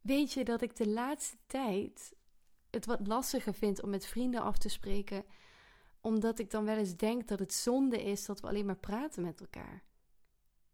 Weet 0.01 0.33
je 0.33 0.45
dat 0.45 0.63
ik 0.63 0.77
de 0.77 0.89
laatste 0.89 1.37
tijd 1.47 2.15
het 2.71 2.87
wat 2.87 3.07
lastiger 3.07 3.55
vind 3.55 3.83
om 3.83 3.91
met 3.91 4.07
vrienden 4.07 4.43
af 4.43 4.59
te 4.59 4.69
spreken, 4.69 5.25
omdat 6.01 6.39
ik 6.39 6.51
dan 6.51 6.65
wel 6.65 6.77
eens 6.77 6.97
denk 6.97 7.29
dat 7.29 7.39
het 7.39 7.53
zonde 7.53 8.03
is 8.03 8.27
dat 8.27 8.41
we 8.41 8.47
alleen 8.47 8.67
maar 8.67 8.77
praten 8.77 9.23
met 9.23 9.41
elkaar. 9.41 9.83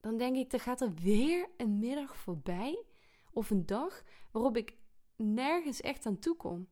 Dan 0.00 0.16
denk 0.16 0.36
ik, 0.36 0.52
er 0.52 0.60
gaat 0.60 0.80
er 0.80 0.94
weer 0.94 1.48
een 1.56 1.78
middag 1.78 2.16
voorbij 2.16 2.84
of 3.32 3.50
een 3.50 3.66
dag 3.66 4.02
waarop 4.30 4.56
ik 4.56 4.76
nergens 5.16 5.80
echt 5.80 6.06
aan 6.06 6.18
toe 6.18 6.36
kom. 6.36 6.68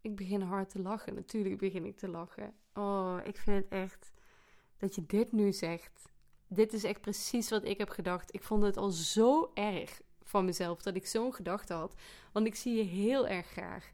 Ik 0.00 0.16
begin 0.16 0.40
hard 0.40 0.70
te 0.70 0.82
lachen. 0.82 1.14
Natuurlijk 1.14 1.58
begin 1.58 1.84
ik 1.84 1.96
te 1.96 2.08
lachen. 2.08 2.54
Oh, 2.74 3.18
ik 3.24 3.36
vind 3.36 3.64
het 3.64 3.72
echt 3.72 4.12
dat 4.76 4.94
je 4.94 5.06
dit 5.06 5.32
nu 5.32 5.52
zegt. 5.52 6.08
Dit 6.48 6.72
is 6.72 6.84
echt 6.84 7.00
precies 7.00 7.50
wat 7.50 7.64
ik 7.64 7.78
heb 7.78 7.88
gedacht. 7.88 8.34
Ik 8.34 8.42
vond 8.42 8.62
het 8.62 8.76
al 8.76 8.90
zo 8.90 9.50
erg 9.54 10.00
van 10.22 10.44
mezelf 10.44 10.82
dat 10.82 10.96
ik 10.96 11.06
zo'n 11.06 11.34
gedachte 11.34 11.72
had. 11.72 11.94
Want 12.32 12.46
ik 12.46 12.54
zie 12.54 12.76
je 12.76 12.82
heel 12.82 13.28
erg 13.28 13.46
graag. 13.46 13.90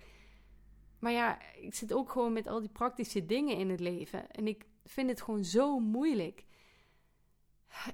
Maar 0.98 1.12
ja, 1.12 1.52
ik 1.54 1.74
zit 1.74 1.92
ook 1.92 2.10
gewoon 2.10 2.32
met 2.32 2.46
al 2.46 2.60
die 2.60 2.68
praktische 2.68 3.26
dingen 3.26 3.56
in 3.56 3.70
het 3.70 3.80
leven. 3.80 4.30
En 4.30 4.46
ik 4.46 4.66
vind 4.84 5.08
het 5.08 5.22
gewoon 5.22 5.44
zo 5.44 5.78
moeilijk. 5.78 6.46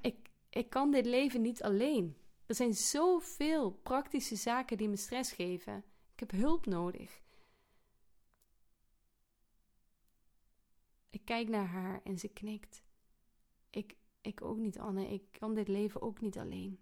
Ik, 0.01 0.29
ik 0.49 0.69
kan 0.69 0.91
dit 0.91 1.05
leven 1.05 1.41
niet 1.41 1.63
alleen. 1.63 2.17
Er 2.45 2.55
zijn 2.55 2.73
zoveel 2.73 3.71
praktische 3.71 4.35
zaken 4.35 4.77
die 4.77 4.89
me 4.89 4.95
stress 4.95 5.31
geven. 5.31 5.83
Ik 6.13 6.19
heb 6.19 6.31
hulp 6.31 6.65
nodig. 6.65 7.21
Ik 11.09 11.25
kijk 11.25 11.47
naar 11.47 11.65
haar 11.67 12.01
en 12.03 12.17
ze 12.19 12.27
knikt. 12.27 12.83
Ik, 13.69 13.95
ik 14.21 14.41
ook 14.41 14.57
niet, 14.57 14.79
Anne. 14.79 15.07
Ik 15.07 15.31
kan 15.31 15.53
dit 15.53 15.67
leven 15.67 16.01
ook 16.01 16.21
niet 16.21 16.37
alleen. 16.37 16.79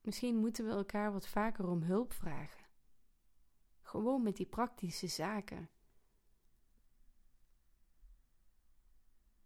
Misschien 0.00 0.36
moeten 0.36 0.64
we 0.64 0.70
elkaar 0.70 1.12
wat 1.12 1.28
vaker 1.28 1.68
om 1.68 1.82
hulp 1.82 2.12
vragen. 2.12 2.64
Gewoon 3.80 4.22
met 4.22 4.36
die 4.36 4.46
praktische 4.46 5.06
zaken. 5.06 5.68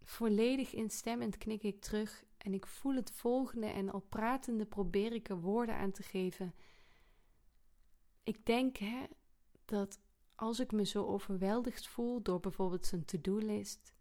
Volledig 0.09 0.73
instemmend 0.73 1.38
knik 1.38 1.62
ik 1.62 1.81
terug 1.81 2.25
en 2.37 2.55
ik 2.55 2.66
voel 2.66 2.94
het 2.94 3.11
volgende 3.11 3.66
en 3.66 3.90
al 3.90 4.01
pratende 4.01 4.66
probeer 4.66 5.12
ik 5.12 5.29
er 5.29 5.40
woorden 5.40 5.75
aan 5.75 5.90
te 5.90 6.03
geven. 6.03 6.55
Ik 8.23 8.47
denk 8.47 8.77
hè, 8.77 9.07
dat 9.64 10.01
als 10.35 10.61
ik 10.61 10.73
me 10.73 10.85
zo 10.85 11.07
overweldigd 11.07 11.87
voel 11.87 12.23
door 12.23 12.40
bijvoorbeeld 12.40 12.87
zijn 12.87 13.05
to-do-list 13.05 13.94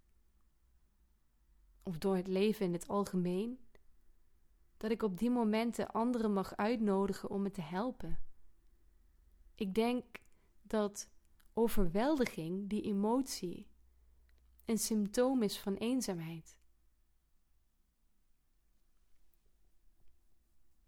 of 1.83 1.97
door 1.97 2.15
het 2.15 2.27
leven 2.27 2.65
in 2.65 2.73
het 2.73 2.87
algemeen, 2.87 3.59
dat 4.77 4.91
ik 4.91 5.03
op 5.03 5.17
die 5.17 5.29
momenten 5.29 5.91
anderen 5.91 6.33
mag 6.33 6.55
uitnodigen 6.55 7.29
om 7.29 7.41
me 7.41 7.51
te 7.51 7.61
helpen. 7.61 8.19
Ik 9.55 9.73
denk 9.73 10.05
dat 10.61 11.09
overweldiging, 11.53 12.69
die 12.69 12.81
emotie, 12.81 13.67
een 14.67 14.77
symptoom 14.77 15.43
is 15.43 15.59
van 15.59 15.75
eenzaamheid. 15.75 16.57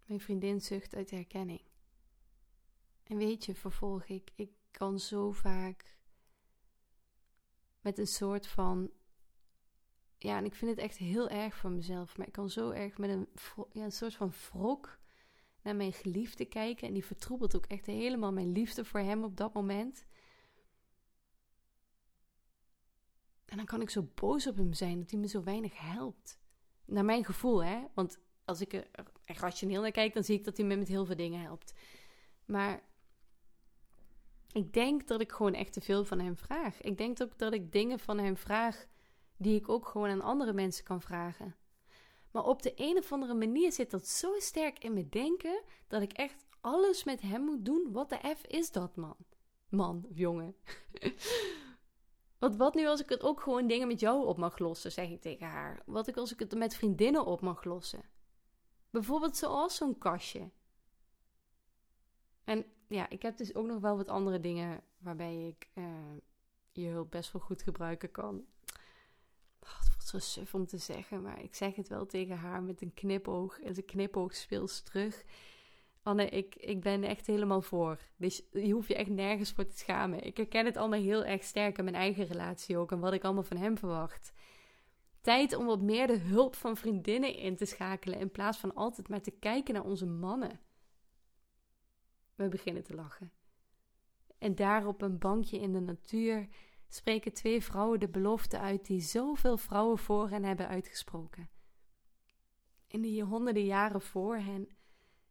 Mijn 0.04 0.20
vriendin 0.20 0.60
zucht 0.60 0.94
uit 0.94 1.10
herkenning. 1.10 1.62
En 3.02 3.16
weet 3.16 3.44
je, 3.44 3.54
vervolg 3.54 4.04
ik, 4.04 4.30
ik 4.34 4.50
kan 4.70 4.98
zo 4.98 5.32
vaak 5.32 5.98
met 7.80 7.98
een 7.98 8.06
soort 8.06 8.46
van. 8.46 8.90
Ja, 10.18 10.36
en 10.36 10.44
ik 10.44 10.54
vind 10.54 10.70
het 10.70 10.80
echt 10.80 10.96
heel 10.96 11.28
erg 11.28 11.56
voor 11.56 11.70
mezelf. 11.70 12.16
Maar 12.16 12.26
ik 12.26 12.32
kan 12.32 12.50
zo 12.50 12.70
erg 12.70 12.98
met 12.98 13.10
een, 13.10 13.28
ja, 13.72 13.84
een 13.84 13.92
soort 13.92 14.14
van 14.14 14.32
wrok 14.50 14.98
naar 15.62 15.76
mijn 15.76 15.92
geliefde 15.92 16.44
kijken. 16.44 16.88
En 16.88 16.94
die 16.94 17.04
vertroebelt 17.04 17.56
ook 17.56 17.66
echt 17.66 17.86
helemaal 17.86 18.32
mijn 18.32 18.52
liefde 18.52 18.84
voor 18.84 19.00
hem 19.00 19.24
op 19.24 19.36
dat 19.36 19.54
moment. 19.54 20.06
En 23.50 23.56
dan 23.56 23.66
kan 23.66 23.80
ik 23.80 23.90
zo 23.90 24.08
boos 24.14 24.46
op 24.46 24.56
hem 24.56 24.72
zijn 24.72 24.98
dat 24.98 25.10
hij 25.10 25.20
me 25.20 25.28
zo 25.28 25.42
weinig 25.42 25.78
helpt. 25.78 26.38
Naar 26.84 27.04
mijn 27.04 27.24
gevoel, 27.24 27.64
hè? 27.64 27.84
Want 27.94 28.18
als 28.44 28.60
ik 28.60 28.72
er 28.72 28.86
rationeel 29.24 29.82
naar 29.82 29.90
kijk, 29.90 30.14
dan 30.14 30.24
zie 30.24 30.38
ik 30.38 30.44
dat 30.44 30.56
hij 30.56 30.66
me 30.66 30.76
met 30.76 30.88
heel 30.88 31.04
veel 31.04 31.16
dingen 31.16 31.40
helpt. 31.40 31.72
Maar 32.44 32.82
ik 34.52 34.72
denk 34.72 35.06
dat 35.06 35.20
ik 35.20 35.32
gewoon 35.32 35.54
echt 35.54 35.72
te 35.72 35.80
veel 35.80 36.04
van 36.04 36.18
hem 36.18 36.36
vraag. 36.36 36.80
Ik 36.80 36.98
denk 36.98 37.22
ook 37.22 37.38
dat 37.38 37.52
ik 37.52 37.72
dingen 37.72 37.98
van 37.98 38.18
hem 38.18 38.36
vraag 38.36 38.86
die 39.36 39.56
ik 39.56 39.68
ook 39.68 39.88
gewoon 39.88 40.08
aan 40.08 40.22
andere 40.22 40.52
mensen 40.52 40.84
kan 40.84 41.02
vragen. 41.02 41.56
Maar 42.30 42.44
op 42.44 42.62
de 42.62 42.72
een 42.76 42.96
of 42.96 43.12
andere 43.12 43.34
manier 43.34 43.72
zit 43.72 43.90
dat 43.90 44.08
zo 44.08 44.38
sterk 44.38 44.78
in 44.78 44.92
mijn 44.92 45.08
denken 45.08 45.62
dat 45.88 46.02
ik 46.02 46.12
echt 46.12 46.44
alles 46.60 47.04
met 47.04 47.20
hem 47.20 47.42
moet 47.42 47.64
doen. 47.64 47.92
Wat 47.92 48.08
de 48.08 48.34
F 48.36 48.46
is 48.46 48.70
dat, 48.70 48.96
man? 48.96 49.16
Man 49.68 50.06
jongen. 50.10 50.56
Want 52.40 52.56
wat 52.56 52.74
nu 52.74 52.86
als 52.86 53.00
ik 53.00 53.08
het 53.08 53.22
ook 53.22 53.40
gewoon 53.40 53.66
dingen 53.66 53.88
met 53.88 54.00
jou 54.00 54.26
op 54.26 54.36
mag 54.36 54.58
lossen, 54.58 54.92
zeg 54.92 55.08
ik 55.08 55.20
tegen 55.20 55.46
haar. 55.46 55.82
Wat 55.86 56.06
ik 56.06 56.16
als 56.16 56.32
ik 56.32 56.38
het 56.38 56.54
met 56.54 56.74
vriendinnen 56.74 57.24
op 57.24 57.40
mag 57.40 57.64
lossen. 57.64 58.02
Bijvoorbeeld 58.90 59.36
zoals 59.36 59.76
zo'n 59.76 59.98
kastje. 59.98 60.50
En 62.44 62.64
ja, 62.88 63.08
ik 63.08 63.22
heb 63.22 63.36
dus 63.36 63.54
ook 63.54 63.66
nog 63.66 63.80
wel 63.80 63.96
wat 63.96 64.08
andere 64.08 64.40
dingen 64.40 64.82
waarbij 64.98 65.46
ik 65.46 65.68
uh, 65.74 65.84
je 66.72 66.86
hulp 66.86 67.10
best 67.10 67.32
wel 67.32 67.42
goed 67.42 67.62
gebruiken 67.62 68.10
kan. 68.10 68.44
Oh, 69.60 69.78
het 69.78 69.88
voelt 69.88 70.04
zo 70.04 70.18
suf 70.18 70.54
om 70.54 70.66
te 70.66 70.78
zeggen, 70.78 71.22
maar 71.22 71.42
ik 71.42 71.54
zeg 71.54 71.74
het 71.74 71.88
wel 71.88 72.06
tegen 72.06 72.36
haar 72.36 72.62
met 72.62 72.82
een 72.82 72.94
knipoog. 72.94 73.60
En 73.60 73.74
ze 73.74 73.82
knipoog 73.82 74.34
speelt 74.34 74.84
terug. 74.84 75.24
Anne, 76.02 76.28
ik, 76.28 76.54
ik 76.54 76.80
ben 76.80 77.04
echt 77.04 77.26
helemaal 77.26 77.62
voor. 77.62 77.98
Dus 78.16 78.42
je 78.52 78.72
hoeft 78.72 78.88
je 78.88 78.94
echt 78.94 79.10
nergens 79.10 79.52
voor 79.52 79.66
te 79.66 79.78
schamen. 79.78 80.24
Ik 80.24 80.36
herken 80.36 80.64
het 80.64 80.76
allemaal 80.76 81.00
heel 81.00 81.24
erg 81.24 81.44
sterk 81.44 81.78
in 81.78 81.84
mijn 81.84 81.96
eigen 81.96 82.24
relatie 82.24 82.78
ook 82.78 82.92
en 82.92 83.00
wat 83.00 83.12
ik 83.12 83.24
allemaal 83.24 83.42
van 83.42 83.56
hem 83.56 83.78
verwacht. 83.78 84.32
Tijd 85.20 85.54
om 85.54 85.66
wat 85.66 85.80
meer 85.80 86.06
de 86.06 86.18
hulp 86.18 86.54
van 86.54 86.76
vriendinnen 86.76 87.34
in 87.34 87.56
te 87.56 87.64
schakelen 87.64 88.18
in 88.18 88.30
plaats 88.30 88.58
van 88.58 88.74
altijd 88.74 89.08
maar 89.08 89.20
te 89.20 89.30
kijken 89.30 89.74
naar 89.74 89.84
onze 89.84 90.06
mannen. 90.06 90.60
We 92.34 92.48
beginnen 92.48 92.82
te 92.82 92.94
lachen. 92.94 93.32
En 94.38 94.54
daar 94.54 94.86
op 94.86 95.02
een 95.02 95.18
bankje 95.18 95.60
in 95.60 95.72
de 95.72 95.80
natuur 95.80 96.48
spreken 96.88 97.32
twee 97.32 97.62
vrouwen 97.62 98.00
de 98.00 98.08
belofte 98.08 98.58
uit 98.58 98.86
die 98.86 99.00
zoveel 99.00 99.56
vrouwen 99.56 99.98
voor 99.98 100.30
hen 100.30 100.44
hebben 100.44 100.68
uitgesproken. 100.68 101.48
In 102.86 103.00
de 103.00 103.20
honderden 103.20 103.64
jaren 103.64 104.00
voor 104.00 104.36
hen 104.36 104.68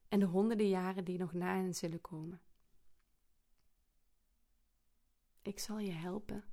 en 0.10 0.20
de 0.20 0.26
honderden 0.26 0.70
jaren 0.70 1.06
die 1.06 1.18
nog 1.18 1.34
na 1.34 1.56
hen 1.56 1.76
zullen 1.76 2.02
komen. 2.02 2.42
Ik 5.42 5.60
zal 5.60 5.80
je 5.80 5.92
helpen 5.92 6.44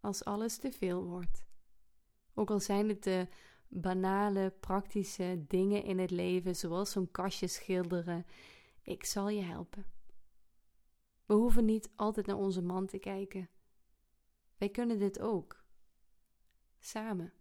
als 0.00 0.24
alles 0.24 0.58
te 0.58 0.72
veel 0.72 1.04
wordt. 1.04 1.44
Ook 2.34 2.50
al 2.50 2.60
zijn 2.60 2.88
het 2.88 3.02
de 3.02 3.28
banale, 3.68 4.54
praktische 4.60 5.44
dingen 5.48 5.84
in 5.84 5.98
het 5.98 6.10
leven, 6.10 6.56
zoals 6.56 6.90
zo'n 6.90 7.10
kastje 7.10 7.46
schilderen, 7.46 8.26
ik 8.82 9.04
zal 9.04 9.28
je 9.28 9.42
helpen. 9.42 9.84
We 11.26 11.34
hoeven 11.34 11.64
niet 11.64 11.90
altijd 11.96 12.26
naar 12.26 12.36
onze 12.36 12.62
man 12.62 12.86
te 12.86 12.98
kijken. 12.98 13.48
Wij 14.56 14.68
kunnen 14.68 14.98
dit 14.98 15.20
ook. 15.20 15.64
Samen. 16.78 17.32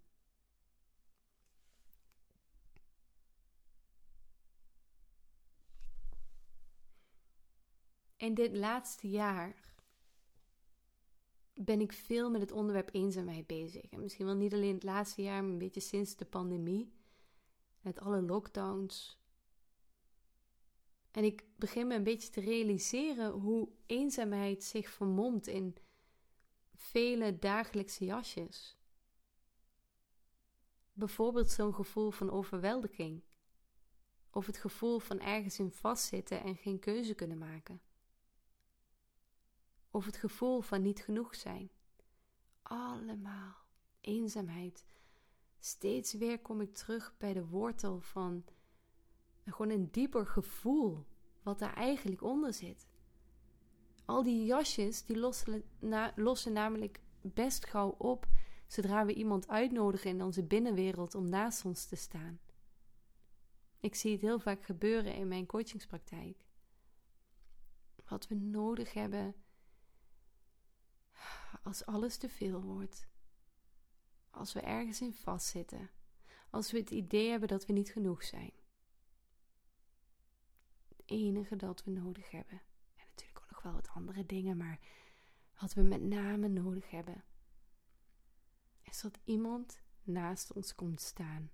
In 8.29 8.35
dit 8.35 8.55
laatste 8.55 9.09
jaar 9.09 9.55
ben 11.53 11.81
ik 11.81 11.93
veel 11.93 12.29
met 12.29 12.41
het 12.41 12.51
onderwerp 12.51 12.89
eenzaamheid 12.93 13.47
bezig. 13.47 13.89
En 13.89 14.01
misschien 14.01 14.25
wel 14.25 14.35
niet 14.35 14.53
alleen 14.53 14.73
het 14.73 14.83
laatste 14.83 15.21
jaar, 15.21 15.43
maar 15.43 15.51
een 15.51 15.57
beetje 15.57 15.79
sinds 15.79 16.15
de 16.15 16.25
pandemie. 16.25 16.93
Met 17.81 17.99
alle 17.99 18.21
lockdowns. 18.21 19.19
En 21.11 21.23
ik 21.23 21.45
begin 21.55 21.87
me 21.87 21.95
een 21.95 22.03
beetje 22.03 22.29
te 22.29 22.41
realiseren 22.41 23.31
hoe 23.31 23.69
eenzaamheid 23.85 24.63
zich 24.63 24.89
vermomt 24.89 25.47
in 25.47 25.75
vele 26.73 27.39
dagelijkse 27.39 28.05
jasjes. 28.05 28.77
Bijvoorbeeld 30.93 31.49
zo'n 31.49 31.73
gevoel 31.73 32.11
van 32.11 32.31
overweldiging. 32.31 33.23
Of 34.29 34.45
het 34.45 34.57
gevoel 34.57 34.99
van 34.99 35.19
ergens 35.19 35.59
in 35.59 35.71
vastzitten 35.71 36.43
en 36.43 36.55
geen 36.55 36.79
keuze 36.79 37.13
kunnen 37.13 37.37
maken 37.37 37.81
of 39.91 40.05
het 40.05 40.17
gevoel 40.17 40.61
van 40.61 40.81
niet 40.81 40.99
genoeg 40.99 41.35
zijn. 41.35 41.69
Allemaal 42.61 43.55
eenzaamheid. 44.01 44.85
Steeds 45.59 46.13
weer 46.13 46.39
kom 46.39 46.61
ik 46.61 46.73
terug 46.73 47.13
bij 47.17 47.33
de 47.33 47.45
wortel 47.45 47.99
van 47.99 48.43
gewoon 49.45 49.71
een 49.71 49.91
dieper 49.91 50.25
gevoel 50.25 51.05
wat 51.43 51.59
daar 51.59 51.73
eigenlijk 51.73 52.21
onder 52.21 52.53
zit. 52.53 52.87
Al 54.05 54.23
die 54.23 54.45
jasjes 54.45 55.03
die 55.03 55.17
lossen, 55.17 55.63
lossen 56.15 56.53
namelijk 56.53 56.99
best 57.21 57.65
gauw 57.65 57.95
op 57.97 58.27
zodra 58.67 59.05
we 59.05 59.13
iemand 59.13 59.47
uitnodigen 59.47 60.09
in 60.09 60.23
onze 60.23 60.43
binnenwereld 60.43 61.15
om 61.15 61.29
naast 61.29 61.65
ons 61.65 61.85
te 61.85 61.95
staan. 61.95 62.39
Ik 63.79 63.95
zie 63.95 64.11
het 64.11 64.21
heel 64.21 64.39
vaak 64.39 64.63
gebeuren 64.63 65.15
in 65.15 65.27
mijn 65.27 65.45
coachingspraktijk. 65.45 66.45
Wat 68.07 68.27
we 68.27 68.35
nodig 68.35 68.93
hebben 68.93 69.35
als 71.69 71.85
alles 71.85 72.17
te 72.17 72.29
veel 72.29 72.61
wordt. 72.61 73.07
Als 74.29 74.53
we 74.53 74.61
ergens 74.61 75.01
in 75.01 75.13
vastzitten. 75.13 75.89
Als 76.49 76.71
we 76.71 76.77
het 76.77 76.89
idee 76.89 77.29
hebben 77.29 77.47
dat 77.47 77.65
we 77.65 77.73
niet 77.73 77.89
genoeg 77.89 78.23
zijn. 78.23 78.51
Het 80.87 81.01
enige 81.05 81.55
dat 81.55 81.83
we 81.83 81.91
nodig 81.91 82.31
hebben. 82.31 82.61
En 82.95 83.05
natuurlijk 83.09 83.39
ook 83.41 83.49
nog 83.49 83.61
wel 83.61 83.73
wat 83.73 83.89
andere 83.89 84.25
dingen, 84.25 84.57
maar 84.57 84.79
wat 85.59 85.73
we 85.73 85.81
met 85.81 86.01
name 86.01 86.47
nodig 86.47 86.89
hebben. 86.89 87.23
Is 88.81 89.01
dat 89.01 89.19
iemand 89.23 89.81
naast 90.03 90.53
ons 90.53 90.75
komt 90.75 91.01
staan. 91.01 91.51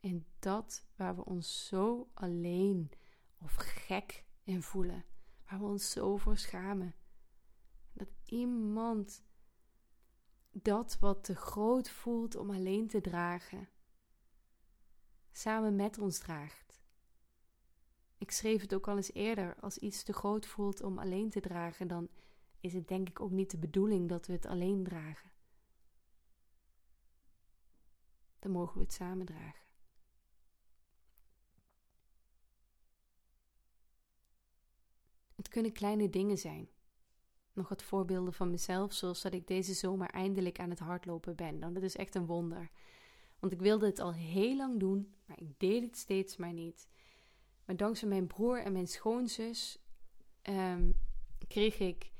En 0.00 0.26
dat 0.38 0.86
waar 0.96 1.16
we 1.16 1.24
ons 1.24 1.66
zo 1.66 2.10
alleen 2.14 2.90
of 3.38 3.54
gek 3.54 4.24
in 4.42 4.62
voelen. 4.62 5.04
Waar 5.44 5.58
we 5.58 5.64
ons 5.64 5.90
zo 5.90 6.16
voor 6.16 6.36
schamen 6.36 6.94
dat 7.92 8.08
iemand 8.24 9.26
dat 10.62 10.98
wat 10.98 11.24
te 11.24 11.34
groot 11.34 11.90
voelt 11.90 12.36
om 12.36 12.50
alleen 12.50 12.88
te 12.88 13.00
dragen, 13.00 13.68
samen 15.32 15.76
met 15.76 15.98
ons 15.98 16.18
draagt. 16.18 16.80
Ik 18.18 18.30
schreef 18.30 18.60
het 18.60 18.74
ook 18.74 18.88
al 18.88 18.96
eens 18.96 19.12
eerder, 19.12 19.56
als 19.60 19.78
iets 19.78 20.02
te 20.02 20.12
groot 20.12 20.46
voelt 20.46 20.82
om 20.82 20.98
alleen 20.98 21.30
te 21.30 21.40
dragen, 21.40 21.88
dan 21.88 22.08
is 22.60 22.72
het 22.72 22.88
denk 22.88 23.08
ik 23.08 23.20
ook 23.20 23.30
niet 23.30 23.50
de 23.50 23.58
bedoeling 23.58 24.08
dat 24.08 24.26
we 24.26 24.32
het 24.32 24.46
alleen 24.46 24.84
dragen. 24.84 25.30
Dan 28.38 28.50
mogen 28.50 28.74
we 28.74 28.82
het 28.82 28.92
samen 28.92 29.26
dragen. 29.26 29.66
Het 35.34 35.48
kunnen 35.48 35.72
kleine 35.72 36.10
dingen 36.10 36.38
zijn 36.38 36.68
nog 37.58 37.68
wat 37.68 37.82
voorbeelden 37.82 38.32
van 38.32 38.50
mezelf, 38.50 38.92
zoals 38.92 39.22
dat 39.22 39.32
ik 39.32 39.46
deze 39.46 39.74
zomer 39.74 40.10
eindelijk 40.10 40.60
aan 40.60 40.70
het 40.70 40.78
hardlopen 40.78 41.36
ben. 41.36 41.60
Dan, 41.60 41.74
dat 41.74 41.82
is 41.82 41.96
echt 41.96 42.14
een 42.14 42.26
wonder. 42.26 42.70
Want 43.38 43.52
ik 43.52 43.60
wilde 43.60 43.86
het 43.86 43.98
al 43.98 44.12
heel 44.12 44.56
lang 44.56 44.80
doen, 44.80 45.14
maar 45.26 45.40
ik 45.40 45.58
deed 45.58 45.82
het 45.82 45.96
steeds 45.96 46.36
maar 46.36 46.52
niet. 46.52 46.88
Maar 47.64 47.76
dankzij 47.76 48.08
mijn 48.08 48.26
broer 48.26 48.62
en 48.62 48.72
mijn 48.72 48.86
schoonzus 48.86 49.78
um, 50.42 50.94
kreeg 51.48 51.78
ik 51.78 52.10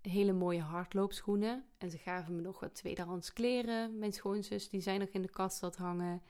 hele 0.00 0.32
mooie 0.32 0.60
hardloopschoenen. 0.60 1.64
En 1.78 1.90
ze 1.90 1.98
gaven 1.98 2.36
me 2.36 2.42
nog 2.42 2.60
wat 2.60 2.74
tweedehands 2.74 3.32
kleren. 3.32 3.98
Mijn 3.98 4.12
schoonzus, 4.12 4.68
die 4.68 4.80
zijn 4.80 5.00
nog 5.00 5.08
in 5.08 5.22
de 5.22 5.30
kast 5.30 5.60
dat 5.60 5.76
hangen. 5.76 6.22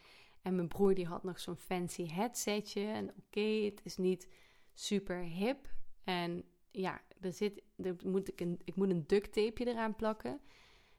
En 0.42 0.54
mijn 0.54 0.68
broer, 0.68 0.94
die 0.94 1.06
had 1.06 1.22
nog 1.22 1.40
zo'n 1.40 1.56
fancy 1.56 2.06
headsetje. 2.08 2.80
En 2.80 3.14
oké, 3.18 3.40
het 3.40 3.80
is 3.84 3.96
niet 3.96 4.28
super 4.74 5.22
hip. 5.22 5.68
En 6.04 6.44
ja, 6.70 7.00
er 7.20 7.33
zit, 7.33 7.62
moet 8.04 8.28
ik, 8.28 8.40
een, 8.40 8.61
ik 8.64 8.76
moet 8.76 8.90
een 8.90 9.06
duct 9.06 9.33
tapeje 9.33 9.70
eraan 9.70 9.96
plakken. 9.96 10.40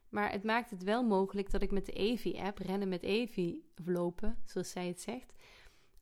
Maar 0.10 0.31
het 0.31 0.43
maakt 0.43 0.69
het 0.69 0.84
wel 0.84 1.03
mogelijk 1.03 1.51
dat 1.51 1.62
ik 1.62 1.71
met 1.71 1.86
de 1.86 1.91
Evi-app, 1.91 2.57
rennen 2.57 2.89
met 2.89 3.03
Evi, 3.03 3.63
of 3.79 3.88
lopen, 3.88 4.38
zoals 4.45 4.71
zij 4.71 4.88
het 4.88 5.01
zegt. 5.01 5.34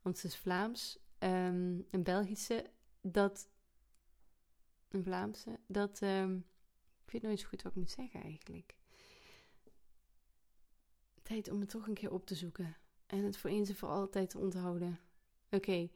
Want 0.01 0.17
ze 0.17 0.27
is 0.27 0.37
Vlaams, 0.37 0.99
um, 1.19 1.85
een 1.91 2.03
Belgische, 2.03 2.65
dat. 3.01 3.49
Een 4.89 5.03
Vlaamse, 5.03 5.59
dat. 5.67 6.01
Um, 6.01 6.45
ik 7.05 7.11
weet 7.11 7.21
nooit 7.21 7.39
zo 7.39 7.47
goed 7.47 7.61
wat 7.61 7.71
ik 7.71 7.77
moet 7.77 7.89
zeggen 7.89 8.21
eigenlijk. 8.21 8.75
Tijd 11.23 11.51
om 11.51 11.59
het 11.59 11.69
toch 11.69 11.87
een 11.87 11.93
keer 11.93 12.11
op 12.11 12.25
te 12.25 12.35
zoeken. 12.35 12.77
En 13.05 13.23
het 13.23 13.37
voor 13.37 13.49
eens 13.49 13.69
en 13.69 13.75
voor 13.75 13.89
altijd 13.89 14.29
te 14.29 14.39
onthouden. 14.39 14.99
Oké. 15.49 15.89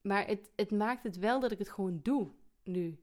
Maar 0.00 0.26
het, 0.26 0.50
het 0.56 0.70
maakt 0.70 1.02
het 1.02 1.16
wel 1.16 1.40
dat 1.40 1.50
ik 1.50 1.58
het 1.58 1.68
gewoon 1.68 2.00
doe 2.02 2.30
nu. 2.68 2.98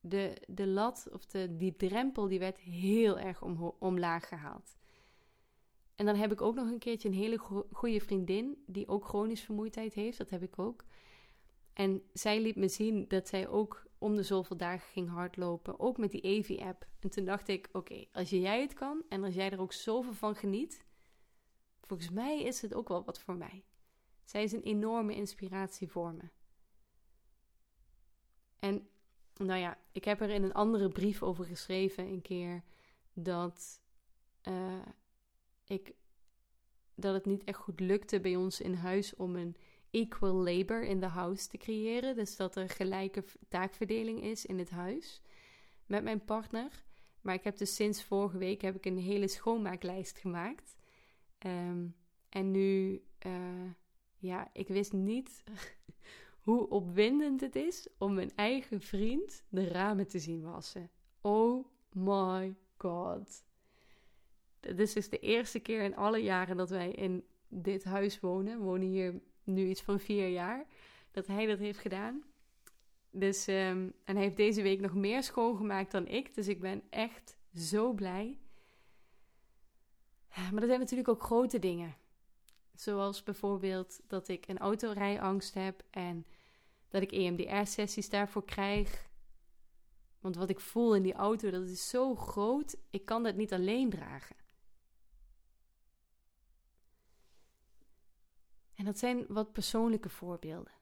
De, 0.00 0.42
de 0.46 0.66
lat 0.66 1.08
of 1.12 1.26
de, 1.26 1.56
die 1.56 1.76
drempel 1.76 2.28
die 2.28 2.38
werd 2.38 2.58
heel 2.58 3.18
erg 3.18 3.42
om, 3.42 3.74
omlaag 3.78 4.28
gehaald. 4.28 4.78
En 5.94 6.06
dan 6.06 6.16
heb 6.16 6.32
ik 6.32 6.40
ook 6.40 6.54
nog 6.54 6.70
een 6.70 6.78
keertje 6.78 7.08
een 7.08 7.14
hele 7.14 7.38
goede 7.72 8.00
vriendin 8.00 8.62
die 8.66 8.88
ook 8.88 9.04
chronisch 9.04 9.40
vermoeidheid 9.40 9.94
heeft. 9.94 10.18
Dat 10.18 10.30
heb 10.30 10.42
ik 10.42 10.58
ook. 10.58 10.84
En 11.72 12.02
zij 12.12 12.40
liet 12.40 12.56
me 12.56 12.68
zien 12.68 13.04
dat 13.08 13.28
zij 13.28 13.48
ook 13.48 13.86
om 13.98 14.16
de 14.16 14.22
zoveel 14.22 14.56
dagen 14.56 14.88
ging 14.88 15.08
hardlopen. 15.08 15.80
Ook 15.80 15.98
met 15.98 16.10
die 16.10 16.20
Evi-app. 16.20 16.86
En 17.00 17.10
toen 17.10 17.24
dacht 17.24 17.48
ik, 17.48 17.68
oké, 17.72 18.04
als 18.12 18.30
jij 18.30 18.60
het 18.60 18.72
kan 18.72 19.02
en 19.08 19.24
als 19.24 19.34
jij 19.34 19.50
er 19.50 19.60
ook 19.60 19.72
zoveel 19.72 20.12
van 20.12 20.34
geniet... 20.34 20.88
Volgens 21.90 22.10
mij 22.10 22.42
is 22.42 22.62
het 22.62 22.74
ook 22.74 22.88
wel 22.88 23.04
wat 23.04 23.20
voor 23.20 23.36
mij. 23.36 23.64
Zij 24.24 24.42
is 24.42 24.52
een 24.52 24.62
enorme 24.62 25.14
inspiratie 25.14 25.88
voor 25.88 26.14
me. 26.14 26.28
En 28.58 28.88
nou 29.44 29.60
ja, 29.60 29.78
ik 29.92 30.04
heb 30.04 30.20
er 30.20 30.30
in 30.30 30.42
een 30.42 30.52
andere 30.52 30.88
brief 30.88 31.22
over 31.22 31.44
geschreven 31.44 32.06
een 32.06 32.22
keer 32.22 32.62
dat 33.12 33.80
uh, 34.48 34.86
ik 35.64 35.94
dat 36.94 37.14
het 37.14 37.26
niet 37.26 37.44
echt 37.44 37.58
goed 37.58 37.80
lukte 37.80 38.20
bij 38.20 38.36
ons 38.36 38.60
in 38.60 38.74
huis 38.74 39.16
om 39.16 39.36
een 39.36 39.56
equal 39.90 40.34
labor 40.34 40.82
in 40.82 41.00
the 41.00 41.06
house 41.06 41.48
te 41.48 41.56
creëren. 41.56 42.16
Dus 42.16 42.36
dat 42.36 42.56
er 42.56 42.68
gelijke 42.68 43.24
taakverdeling 43.48 44.22
is 44.22 44.46
in 44.46 44.58
het 44.58 44.70
huis 44.70 45.22
met 45.86 46.02
mijn 46.02 46.24
partner. 46.24 46.84
Maar 47.20 47.34
ik 47.34 47.44
heb 47.44 47.56
dus 47.56 47.74
sinds 47.74 48.04
vorige 48.04 48.38
week 48.38 48.60
heb 48.60 48.74
ik 48.74 48.86
een 48.86 48.98
hele 48.98 49.28
schoonmaaklijst 49.28 50.18
gemaakt. 50.18 50.76
Ehm, 51.38 51.86
en 52.28 52.50
nu, 52.50 53.02
uh, 53.26 53.70
ja, 54.18 54.50
ik 54.52 54.68
wist 54.68 54.92
niet 54.92 55.44
hoe 56.40 56.68
opwindend 56.68 57.40
het 57.40 57.56
is 57.56 57.88
om 57.98 58.14
mijn 58.14 58.32
eigen 58.34 58.80
vriend 58.80 59.44
de 59.48 59.68
ramen 59.68 60.06
te 60.06 60.18
zien 60.18 60.42
wassen. 60.42 60.90
Oh 61.20 61.66
my 61.92 62.54
god. 62.76 63.44
Dit 64.60 64.78
is 64.78 64.92
dus 64.92 65.08
de 65.08 65.18
eerste 65.18 65.58
keer 65.58 65.82
in 65.82 65.96
alle 65.96 66.18
jaren 66.18 66.56
dat 66.56 66.70
wij 66.70 66.90
in 66.90 67.24
dit 67.48 67.84
huis 67.84 68.20
wonen. 68.20 68.58
We 68.58 68.64
wonen 68.64 68.88
hier 68.88 69.20
nu 69.44 69.68
iets 69.68 69.82
van 69.82 70.00
vier 70.00 70.28
jaar. 70.28 70.66
Dat 71.10 71.26
hij 71.26 71.46
dat 71.46 71.58
heeft 71.58 71.78
gedaan. 71.78 72.22
Dus, 73.10 73.46
um, 73.46 73.92
en 74.04 74.14
hij 74.14 74.22
heeft 74.22 74.36
deze 74.36 74.62
week 74.62 74.80
nog 74.80 74.94
meer 74.94 75.22
schoongemaakt 75.22 75.90
dan 75.90 76.06
ik. 76.06 76.34
Dus 76.34 76.48
ik 76.48 76.60
ben 76.60 76.82
echt 76.90 77.36
zo 77.54 77.92
blij. 77.92 78.38
Maar 80.52 80.62
er 80.62 80.68
zijn 80.68 80.78
natuurlijk 80.78 81.08
ook 81.08 81.22
grote 81.22 81.58
dingen. 81.58 81.96
Zoals 82.80 83.22
bijvoorbeeld 83.22 84.00
dat 84.06 84.28
ik 84.28 84.48
een 84.48 84.58
autorijangst 84.58 85.54
heb 85.54 85.82
en 85.90 86.26
dat 86.88 87.02
ik 87.02 87.12
EMDR-sessies 87.12 88.08
daarvoor 88.08 88.44
krijg. 88.44 89.08
Want 90.20 90.36
wat 90.36 90.50
ik 90.50 90.60
voel 90.60 90.94
in 90.94 91.02
die 91.02 91.12
auto, 91.12 91.50
dat 91.50 91.68
is 91.68 91.88
zo 91.88 92.14
groot. 92.14 92.76
Ik 92.90 93.04
kan 93.04 93.22
dat 93.22 93.34
niet 93.36 93.52
alleen 93.52 93.90
dragen. 93.90 94.36
En 98.74 98.84
dat 98.84 98.98
zijn 98.98 99.24
wat 99.28 99.52
persoonlijke 99.52 100.08
voorbeelden. 100.08 100.72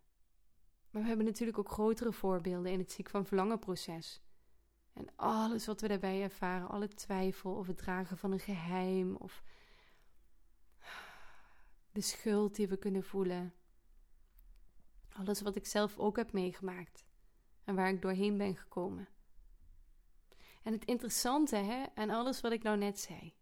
Maar 0.91 1.03
we 1.03 1.09
hebben 1.09 1.27
natuurlijk 1.27 1.59
ook 1.59 1.71
grotere 1.71 2.13
voorbeelden 2.13 2.73
in 2.73 2.79
het 2.79 2.93
ziek 2.93 3.11
van 3.11 3.27
verlangen 3.27 3.59
proces. 3.59 4.21
En 4.93 5.09
alles 5.17 5.67
wat 5.67 5.81
we 5.81 5.89
daarbij 5.89 6.23
ervaren, 6.23 6.69
alle 6.69 6.89
twijfel 6.89 7.55
of 7.55 7.67
het 7.67 7.79
dragen 7.79 8.19
van 8.19 8.33
een 8.33 8.41
geheim 8.41 9.17
of 9.17 9.43
de 11.99 12.05
schuld 12.05 12.57
die 12.57 12.69
we 12.69 12.77
kunnen 12.77 13.05
voelen. 13.05 13.55
Alles 15.09 15.41
wat 15.41 15.57
ik 15.57 15.67
zelf 15.67 15.99
ook 15.99 16.17
heb 16.17 16.33
meegemaakt 16.33 17.05
en 17.65 17.75
waar 17.75 17.89
ik 17.89 18.03
doorheen 18.03 18.37
ben 18.37 18.57
gekomen. 18.57 19.09
En 20.63 20.73
het 20.73 20.85
interessante 20.85 21.57
hè, 21.57 21.85
aan 21.95 22.11
alles 22.11 22.41
wat 22.41 22.53
ik 22.53 22.63
nou 22.63 22.77
net 22.77 23.01
zei, 23.01 23.35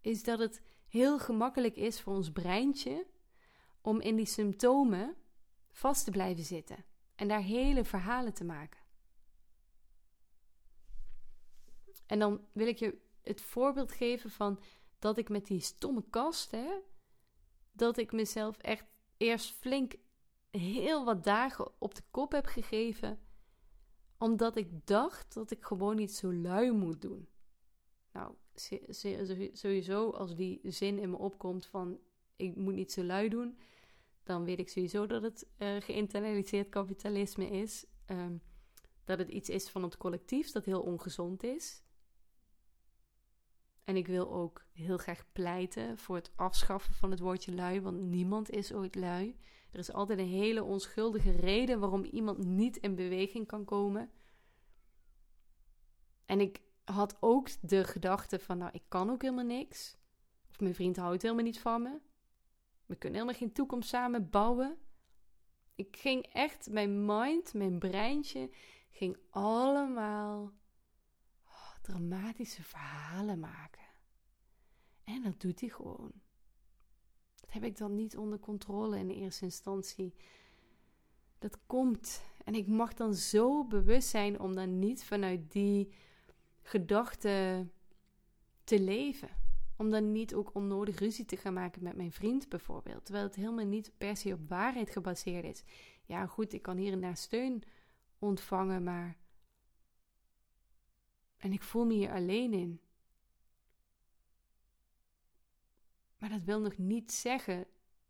is 0.00 0.22
dat 0.22 0.38
het 0.38 0.62
heel 0.86 1.18
gemakkelijk 1.18 1.76
is 1.76 2.00
voor 2.00 2.14
ons 2.14 2.32
breintje 2.32 3.06
om 3.80 4.00
in 4.00 4.16
die 4.16 4.26
symptomen 4.26 5.16
vast 5.70 6.04
te 6.04 6.10
blijven 6.10 6.44
zitten 6.44 6.84
en 7.14 7.28
daar 7.28 7.42
hele 7.42 7.84
verhalen 7.84 8.34
te 8.34 8.44
maken. 8.44 8.80
En 12.06 12.18
dan 12.18 12.46
wil 12.52 12.66
ik 12.66 12.78
je 12.78 13.00
het 13.22 13.40
voorbeeld 13.40 13.92
geven 13.92 14.30
van 14.30 14.60
dat 14.98 15.18
ik 15.18 15.28
met 15.28 15.46
die 15.46 15.60
stomme 15.60 16.04
kast, 16.10 16.50
hè, 16.50 16.80
dat 17.78 17.96
ik 17.96 18.12
mezelf 18.12 18.58
echt 18.58 18.84
eerst 19.16 19.54
flink 19.54 19.94
heel 20.50 21.04
wat 21.04 21.24
dagen 21.24 21.70
op 21.78 21.94
de 21.94 22.02
kop 22.10 22.32
heb 22.32 22.46
gegeven, 22.46 23.18
omdat 24.18 24.56
ik 24.56 24.86
dacht 24.86 25.34
dat 25.34 25.50
ik 25.50 25.64
gewoon 25.64 25.96
niet 25.96 26.12
zo 26.12 26.32
lui 26.32 26.70
moet 26.70 27.02
doen. 27.02 27.28
Nou, 28.12 28.34
sowieso 29.52 30.10
als 30.10 30.36
die 30.36 30.60
zin 30.62 30.98
in 30.98 31.10
me 31.10 31.16
opkomt 31.16 31.66
van 31.66 31.98
ik 32.36 32.56
moet 32.56 32.74
niet 32.74 32.92
zo 32.92 33.02
lui 33.02 33.28
doen, 33.28 33.58
dan 34.22 34.44
weet 34.44 34.58
ik 34.58 34.68
sowieso 34.68 35.06
dat 35.06 35.22
het 35.22 35.46
uh, 35.58 35.76
geïnternaliseerd 35.80 36.68
kapitalisme 36.68 37.48
is. 37.50 37.86
Ehm, 38.06 38.36
dat 39.04 39.18
het 39.18 39.28
iets 39.28 39.48
is 39.48 39.68
van 39.68 39.82
het 39.82 39.96
collectief 39.96 40.50
dat 40.50 40.64
heel 40.64 40.80
ongezond 40.80 41.42
is. 41.42 41.82
En 43.88 43.96
ik 43.96 44.06
wil 44.06 44.32
ook 44.32 44.64
heel 44.72 44.96
graag 44.96 45.24
pleiten 45.32 45.98
voor 45.98 46.16
het 46.16 46.30
afschaffen 46.36 46.94
van 46.94 47.10
het 47.10 47.20
woordje 47.20 47.54
lui, 47.54 47.80
want 47.80 48.00
niemand 48.00 48.50
is 48.50 48.72
ooit 48.72 48.94
lui. 48.94 49.38
Er 49.70 49.78
is 49.78 49.92
altijd 49.92 50.18
een 50.18 50.28
hele 50.28 50.62
onschuldige 50.64 51.30
reden 51.30 51.80
waarom 51.80 52.04
iemand 52.04 52.38
niet 52.38 52.76
in 52.76 52.94
beweging 52.94 53.46
kan 53.46 53.64
komen. 53.64 54.10
En 56.26 56.40
ik 56.40 56.60
had 56.84 57.16
ook 57.20 57.48
de 57.60 57.84
gedachte 57.84 58.38
van, 58.38 58.58
nou, 58.58 58.70
ik 58.72 58.82
kan 58.88 59.10
ook 59.10 59.22
helemaal 59.22 59.44
niks. 59.44 59.96
Of 60.50 60.60
mijn 60.60 60.74
vriend 60.74 60.96
houdt 60.96 61.22
helemaal 61.22 61.44
niet 61.44 61.60
van 61.60 61.82
me. 61.82 62.00
We 62.86 62.96
kunnen 62.96 63.20
helemaal 63.20 63.40
geen 63.40 63.52
toekomst 63.52 63.88
samen 63.88 64.30
bouwen. 64.30 64.78
Ik 65.74 65.96
ging 65.96 66.26
echt, 66.26 66.70
mijn 66.70 67.06
mind, 67.06 67.54
mijn 67.54 67.78
breintje, 67.78 68.50
ging 68.90 69.16
allemaal 69.30 70.52
oh, 71.44 71.74
dramatische 71.82 72.62
verhalen 72.62 73.38
maken. 73.38 73.77
En 75.18 75.24
dat 75.24 75.40
doet 75.40 75.60
hij 75.60 75.68
gewoon. 75.68 76.12
Dat 77.34 77.52
heb 77.52 77.64
ik 77.64 77.76
dan 77.76 77.94
niet 77.94 78.16
onder 78.16 78.38
controle 78.38 78.98
in 78.98 79.10
eerste 79.10 79.44
instantie. 79.44 80.14
Dat 81.38 81.58
komt. 81.66 82.22
En 82.44 82.54
ik 82.54 82.66
mag 82.66 82.94
dan 82.94 83.14
zo 83.14 83.64
bewust 83.64 84.08
zijn 84.08 84.40
om 84.40 84.54
dan 84.54 84.78
niet 84.78 85.04
vanuit 85.04 85.52
die 85.52 85.92
gedachte 86.62 87.66
te 88.64 88.80
leven. 88.80 89.28
Om 89.76 89.90
dan 89.90 90.12
niet 90.12 90.34
ook 90.34 90.54
onnodig 90.54 90.98
ruzie 90.98 91.24
te 91.24 91.36
gaan 91.36 91.52
maken 91.52 91.82
met 91.82 91.96
mijn 91.96 92.12
vriend 92.12 92.48
bijvoorbeeld. 92.48 93.04
Terwijl 93.04 93.26
het 93.26 93.34
helemaal 93.34 93.64
niet 93.64 93.92
per 93.98 94.16
se 94.16 94.32
op 94.32 94.48
waarheid 94.48 94.90
gebaseerd 94.90 95.44
is. 95.44 95.62
Ja, 96.04 96.26
goed, 96.26 96.52
ik 96.52 96.62
kan 96.62 96.76
hier 96.76 96.92
en 96.92 97.00
daar 97.00 97.16
steun 97.16 97.62
ontvangen, 98.18 98.82
maar. 98.82 99.16
En 101.36 101.52
ik 101.52 101.62
voel 101.62 101.84
me 101.84 101.94
hier 101.94 102.12
alleen 102.12 102.52
in. 102.52 102.80
Maar 106.18 106.28
dat 106.28 106.42
wil 106.42 106.60
nog 106.60 106.76
niet 106.76 107.12
zeggen 107.12 107.66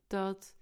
dat. 0.07 0.57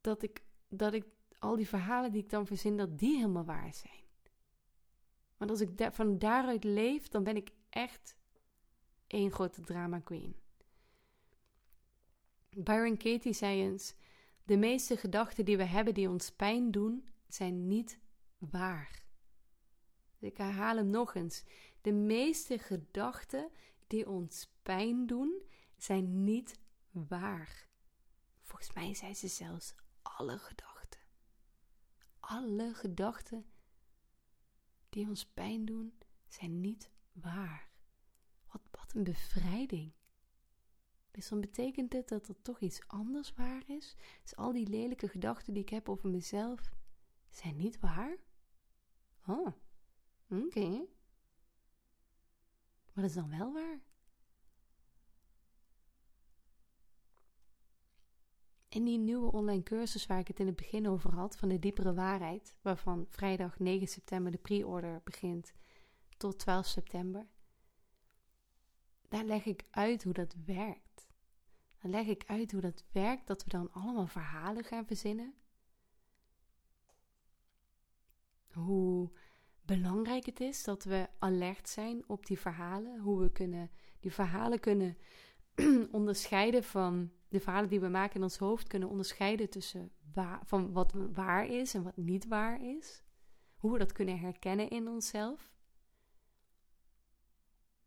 dat 0.00 0.22
ik. 0.22 0.42
dat 0.68 0.92
ik 0.92 1.04
al 1.38 1.56
die 1.56 1.68
verhalen 1.68 2.12
die 2.12 2.22
ik 2.22 2.30
dan 2.30 2.46
verzin, 2.46 2.76
dat 2.76 2.98
die 2.98 3.16
helemaal 3.16 3.44
waar 3.44 3.74
zijn. 3.74 4.04
Want 5.36 5.50
als 5.50 5.60
ik 5.60 5.88
van 5.92 6.18
daaruit 6.18 6.64
leef, 6.64 7.08
dan 7.08 7.24
ben 7.24 7.36
ik 7.36 7.50
echt 7.68 8.16
één 9.06 9.30
grote 9.30 9.60
drama 9.60 9.98
queen. 9.98 10.36
Byron 12.50 12.96
Katie 12.96 13.32
zei 13.32 13.62
eens: 13.62 13.94
De 14.44 14.56
meeste 14.56 14.96
gedachten 14.96 15.44
die 15.44 15.56
we 15.56 15.64
hebben 15.64 15.94
die 15.94 16.08
ons 16.08 16.30
pijn 16.30 16.70
doen, 16.70 17.04
zijn 17.28 17.66
niet 17.66 17.98
waar. 18.38 19.04
Ik 20.18 20.36
herhaal 20.36 20.76
hem 20.76 20.90
nog 20.90 21.14
eens. 21.14 21.44
De 21.80 21.92
meeste 21.92 22.58
gedachten 22.58 23.48
die 23.86 24.08
ons 24.08 24.48
pijn 24.62 25.06
doen, 25.06 25.42
zijn 25.76 26.24
niet 26.24 26.58
waar. 26.90 27.68
Volgens 28.42 28.72
mij 28.72 28.94
zijn 28.94 29.16
ze 29.16 29.28
zelfs 29.28 29.74
alle 30.02 30.38
gedachten. 30.38 31.00
Alle 32.20 32.74
gedachten 32.74 33.46
die 34.88 35.08
ons 35.08 35.26
pijn 35.26 35.64
doen, 35.64 35.98
zijn 36.26 36.60
niet 36.60 36.90
waar. 37.12 37.70
Wat 38.70 38.94
een 38.94 39.04
bevrijding. 39.04 39.92
Dus 41.10 41.28
dan 41.28 41.40
betekent 41.40 41.90
dit 41.90 42.08
dat 42.08 42.28
er 42.28 42.42
toch 42.42 42.60
iets 42.60 42.80
anders 42.86 43.34
waar 43.34 43.62
is. 43.66 43.96
Dus 44.22 44.36
al 44.36 44.52
die 44.52 44.68
lelijke 44.68 45.08
gedachten 45.08 45.52
die 45.52 45.62
ik 45.62 45.68
heb 45.68 45.88
over 45.88 46.08
mezelf 46.08 46.72
zijn 47.28 47.56
niet 47.56 47.80
waar. 47.80 48.16
Oh, 49.26 49.52
oké. 50.30 50.86
Wat 52.92 53.04
is 53.04 53.14
dan 53.14 53.30
wel 53.30 53.52
waar? 53.52 53.80
In 58.76 58.84
die 58.84 58.98
nieuwe 58.98 59.32
online 59.32 59.62
cursus 59.62 60.06
waar 60.06 60.18
ik 60.18 60.28
het 60.28 60.40
in 60.40 60.46
het 60.46 60.56
begin 60.56 60.88
over 60.88 61.14
had, 61.14 61.36
van 61.36 61.48
de 61.48 61.58
diepere 61.58 61.94
waarheid, 61.94 62.54
waarvan 62.62 63.06
vrijdag 63.10 63.58
9 63.58 63.86
september 63.86 64.32
de 64.32 64.38
pre-order 64.38 65.00
begint 65.04 65.52
tot 66.16 66.38
12 66.38 66.66
september, 66.66 67.26
daar 69.08 69.24
leg 69.24 69.44
ik 69.44 69.64
uit 69.70 70.02
hoe 70.02 70.12
dat 70.12 70.34
werkt. 70.46 71.08
Dan 71.80 71.90
leg 71.90 72.06
ik 72.06 72.24
uit 72.26 72.52
hoe 72.52 72.60
dat 72.60 72.84
werkt, 72.92 73.26
dat 73.26 73.44
we 73.44 73.50
dan 73.50 73.72
allemaal 73.72 74.06
verhalen 74.06 74.64
gaan 74.64 74.86
verzinnen. 74.86 75.34
hoe 78.52 79.10
belangrijk 79.62 80.26
het 80.26 80.40
is 80.40 80.64
dat 80.64 80.84
we 80.84 81.08
alert 81.18 81.68
zijn 81.68 82.08
op 82.08 82.26
die 82.26 82.38
verhalen. 82.38 83.00
Hoe 83.00 83.20
we 83.20 83.32
kunnen, 83.32 83.70
die 84.00 84.12
verhalen 84.12 84.60
kunnen 84.60 84.98
onderscheiden 85.90 86.64
van 86.64 87.10
de 87.28 87.40
verhalen 87.40 87.68
die 87.68 87.80
we 87.80 87.88
maken 87.88 88.16
in 88.16 88.22
ons 88.22 88.38
hoofd. 88.38 88.66
Kunnen 88.66 88.88
onderscheiden 88.88 89.50
tussen 89.50 89.92
waar, 90.12 90.40
van 90.44 90.72
wat 90.72 90.92
waar 91.12 91.46
is 91.46 91.74
en 91.74 91.82
wat 91.82 91.96
niet 91.96 92.26
waar 92.26 92.62
is. 92.62 93.02
Hoe 93.56 93.72
we 93.72 93.78
dat 93.78 93.92
kunnen 93.92 94.18
herkennen 94.18 94.70
in 94.70 94.88
onszelf. 94.88 95.54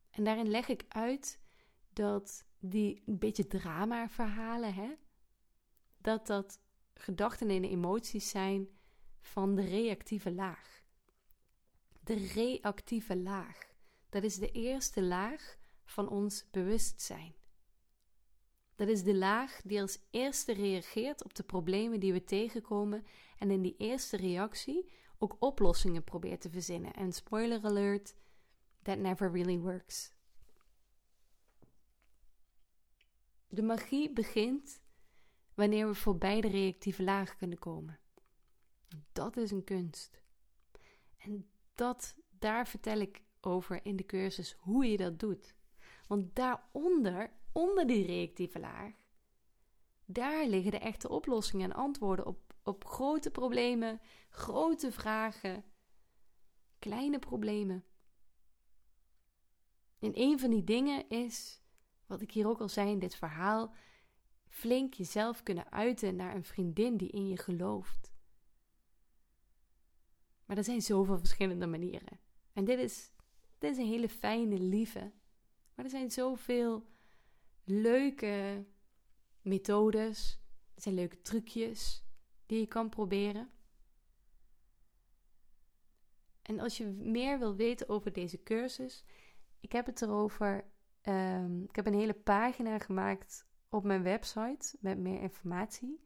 En 0.09 0.23
daarin 0.23 0.49
leg 0.49 0.67
ik 0.67 0.85
uit 0.87 1.39
dat 1.93 2.45
die 2.59 3.03
een 3.05 3.17
beetje 3.17 3.47
drama-verhalen, 3.47 4.73
hè, 4.73 4.95
dat 5.97 6.27
dat 6.27 6.61
gedachten 6.93 7.49
en 7.49 7.63
emoties 7.63 8.29
zijn 8.29 8.67
van 9.21 9.55
de 9.55 9.65
reactieve 9.65 10.31
laag. 10.31 10.83
De 11.99 12.13
reactieve 12.13 13.17
laag, 13.17 13.73
dat 14.09 14.23
is 14.23 14.35
de 14.35 14.51
eerste 14.51 15.01
laag 15.01 15.57
van 15.83 16.09
ons 16.09 16.49
bewustzijn. 16.51 17.35
Dat 18.79 18.87
is 18.87 19.03
de 19.03 19.15
laag 19.15 19.61
die 19.63 19.81
als 19.81 19.99
eerste 20.09 20.53
reageert 20.53 21.23
op 21.23 21.33
de 21.33 21.43
problemen 21.43 21.99
die 21.99 22.13
we 22.13 22.23
tegenkomen 22.23 23.05
en 23.37 23.51
in 23.51 23.61
die 23.61 23.75
eerste 23.77 24.17
reactie 24.17 24.89
ook 25.17 25.35
oplossingen 25.39 26.03
probeert 26.03 26.41
te 26.41 26.49
verzinnen. 26.49 26.93
En 26.93 27.13
spoiler 27.13 27.63
alert, 27.63 28.15
that 28.81 28.97
never 28.97 29.31
really 29.31 29.59
works. 29.59 30.13
De 33.47 33.61
magie 33.61 34.13
begint 34.13 34.81
wanneer 35.53 35.87
we 35.87 35.95
voorbij 35.95 36.41
de 36.41 36.49
reactieve 36.49 37.03
laag 37.03 37.35
kunnen 37.35 37.59
komen. 37.59 37.99
Dat 39.11 39.37
is 39.37 39.51
een 39.51 39.63
kunst. 39.63 40.21
En 41.17 41.49
dat, 41.73 42.15
daar 42.29 42.67
vertel 42.67 42.99
ik 42.99 43.21
over 43.41 43.85
in 43.85 43.95
de 43.95 44.05
cursus 44.05 44.55
hoe 44.59 44.85
je 44.85 44.97
dat 44.97 45.19
doet. 45.19 45.55
Want 46.07 46.35
daaronder, 46.35 47.31
onder 47.59 47.87
die 47.87 48.05
reactieve 48.05 48.59
laag, 48.59 48.93
daar 50.05 50.47
liggen 50.47 50.71
de 50.71 50.79
echte 50.79 51.09
oplossingen 51.09 51.71
en 51.71 51.77
antwoorden 51.77 52.25
op, 52.25 52.53
op 52.63 52.85
grote 52.85 53.31
problemen, 53.31 54.01
grote 54.29 54.91
vragen, 54.91 55.63
kleine 56.79 57.19
problemen. 57.19 57.83
En 59.99 60.11
een 60.19 60.39
van 60.39 60.49
die 60.49 60.63
dingen 60.63 61.09
is, 61.09 61.61
wat 62.05 62.21
ik 62.21 62.31
hier 62.31 62.47
ook 62.47 62.61
al 62.61 62.69
zei 62.69 62.91
in 62.91 62.99
dit 62.99 63.15
verhaal, 63.15 63.73
flink 64.47 64.93
jezelf 64.93 65.43
kunnen 65.43 65.71
uiten 65.71 66.15
naar 66.15 66.35
een 66.35 66.43
vriendin 66.43 66.97
die 66.97 67.09
in 67.09 67.27
je 67.27 67.37
gelooft. 67.37 68.11
Maar 70.45 70.57
er 70.57 70.63
zijn 70.63 70.81
zoveel 70.81 71.17
verschillende 71.17 71.67
manieren. 71.67 72.19
En 72.53 72.65
dit 72.65 72.79
is, 72.79 73.11
dit 73.57 73.71
is 73.71 73.77
een 73.77 73.85
hele 73.85 74.09
fijne, 74.09 74.59
lieve. 74.59 75.11
Maar 75.75 75.85
er 75.85 75.91
zijn 75.91 76.11
zoveel 76.11 76.87
leuke 77.69 78.65
methodes. 79.41 80.39
Er 80.75 80.81
zijn 80.81 80.95
leuke 80.95 81.21
trucjes 81.21 82.03
die 82.45 82.59
je 82.59 82.67
kan 82.67 82.89
proberen. 82.89 83.49
En 86.41 86.59
als 86.59 86.77
je 86.77 86.85
meer 86.85 87.39
wil 87.39 87.55
weten 87.55 87.89
over 87.89 88.13
deze 88.13 88.43
cursus, 88.43 89.05
ik 89.59 89.71
heb 89.71 89.85
het 89.85 90.01
erover. 90.01 90.71
Um, 91.03 91.63
ik 91.63 91.75
heb 91.75 91.85
een 91.85 91.93
hele 91.93 92.13
pagina 92.13 92.79
gemaakt 92.79 93.47
op 93.69 93.83
mijn 93.83 94.03
website 94.03 94.77
met 94.79 94.97
meer 94.97 95.21
informatie. 95.21 96.03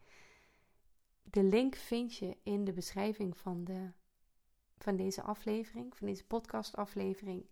De 1.22 1.44
link 1.44 1.76
vind 1.76 2.16
je 2.16 2.38
in 2.44 2.64
de 2.64 2.74
beschrijving 2.74 3.38
van, 3.38 3.64
de, 3.64 3.92
van 4.78 4.96
deze 4.96 5.22
aflevering, 5.22 5.98
van 5.98 6.08
deze 6.08 6.26
podcastaflevering. 6.26 7.46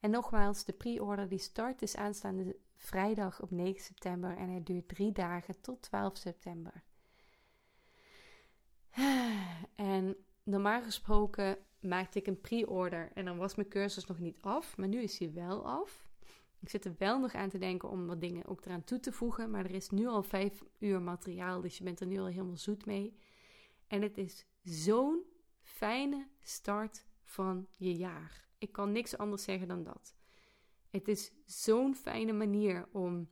En 0.00 0.10
nogmaals, 0.10 0.64
de 0.64 0.72
pre-order 0.72 1.28
die 1.28 1.38
start 1.38 1.82
is 1.82 1.96
aanstaande 1.96 2.56
vrijdag 2.80 3.42
op 3.42 3.50
9 3.50 3.82
september 3.82 4.36
en 4.36 4.48
het 4.48 4.66
duurt 4.66 4.88
drie 4.88 5.12
dagen 5.12 5.60
tot 5.60 5.82
12 5.82 6.16
september. 6.16 6.82
En 9.74 10.16
normaal 10.42 10.82
gesproken 10.82 11.58
maakte 11.80 12.18
ik 12.18 12.26
een 12.26 12.40
pre-order 12.40 13.10
en 13.14 13.24
dan 13.24 13.36
was 13.36 13.54
mijn 13.54 13.68
cursus 13.68 14.06
nog 14.06 14.18
niet 14.18 14.38
af, 14.40 14.76
maar 14.76 14.88
nu 14.88 15.02
is 15.02 15.18
hij 15.18 15.32
wel 15.32 15.66
af. 15.66 16.08
Ik 16.60 16.68
zit 16.68 16.84
er 16.84 16.94
wel 16.98 17.18
nog 17.18 17.34
aan 17.34 17.48
te 17.48 17.58
denken 17.58 17.88
om 17.88 18.06
wat 18.06 18.20
dingen 18.20 18.46
ook 18.46 18.64
eraan 18.64 18.84
toe 18.84 19.00
te 19.00 19.12
voegen. 19.12 19.50
Maar 19.50 19.64
er 19.64 19.74
is 19.74 19.90
nu 19.90 20.06
al 20.06 20.22
vijf 20.22 20.62
uur 20.78 21.02
materiaal, 21.02 21.60
dus 21.60 21.78
je 21.78 21.84
bent 21.84 22.00
er 22.00 22.06
nu 22.06 22.18
al 22.18 22.26
helemaal 22.26 22.56
zoet 22.56 22.86
mee. 22.86 23.16
En 23.86 24.02
het 24.02 24.18
is 24.18 24.46
zo'n 24.62 25.22
fijne 25.60 26.28
start 26.40 27.06
van 27.22 27.66
je 27.76 27.96
jaar. 27.96 28.48
Ik 28.58 28.72
kan 28.72 28.92
niks 28.92 29.18
anders 29.18 29.42
zeggen 29.42 29.68
dan 29.68 29.82
dat. 29.82 30.14
Het 30.90 31.08
is 31.08 31.32
zo'n 31.44 31.94
fijne 31.94 32.32
manier 32.32 32.88
om 32.92 33.28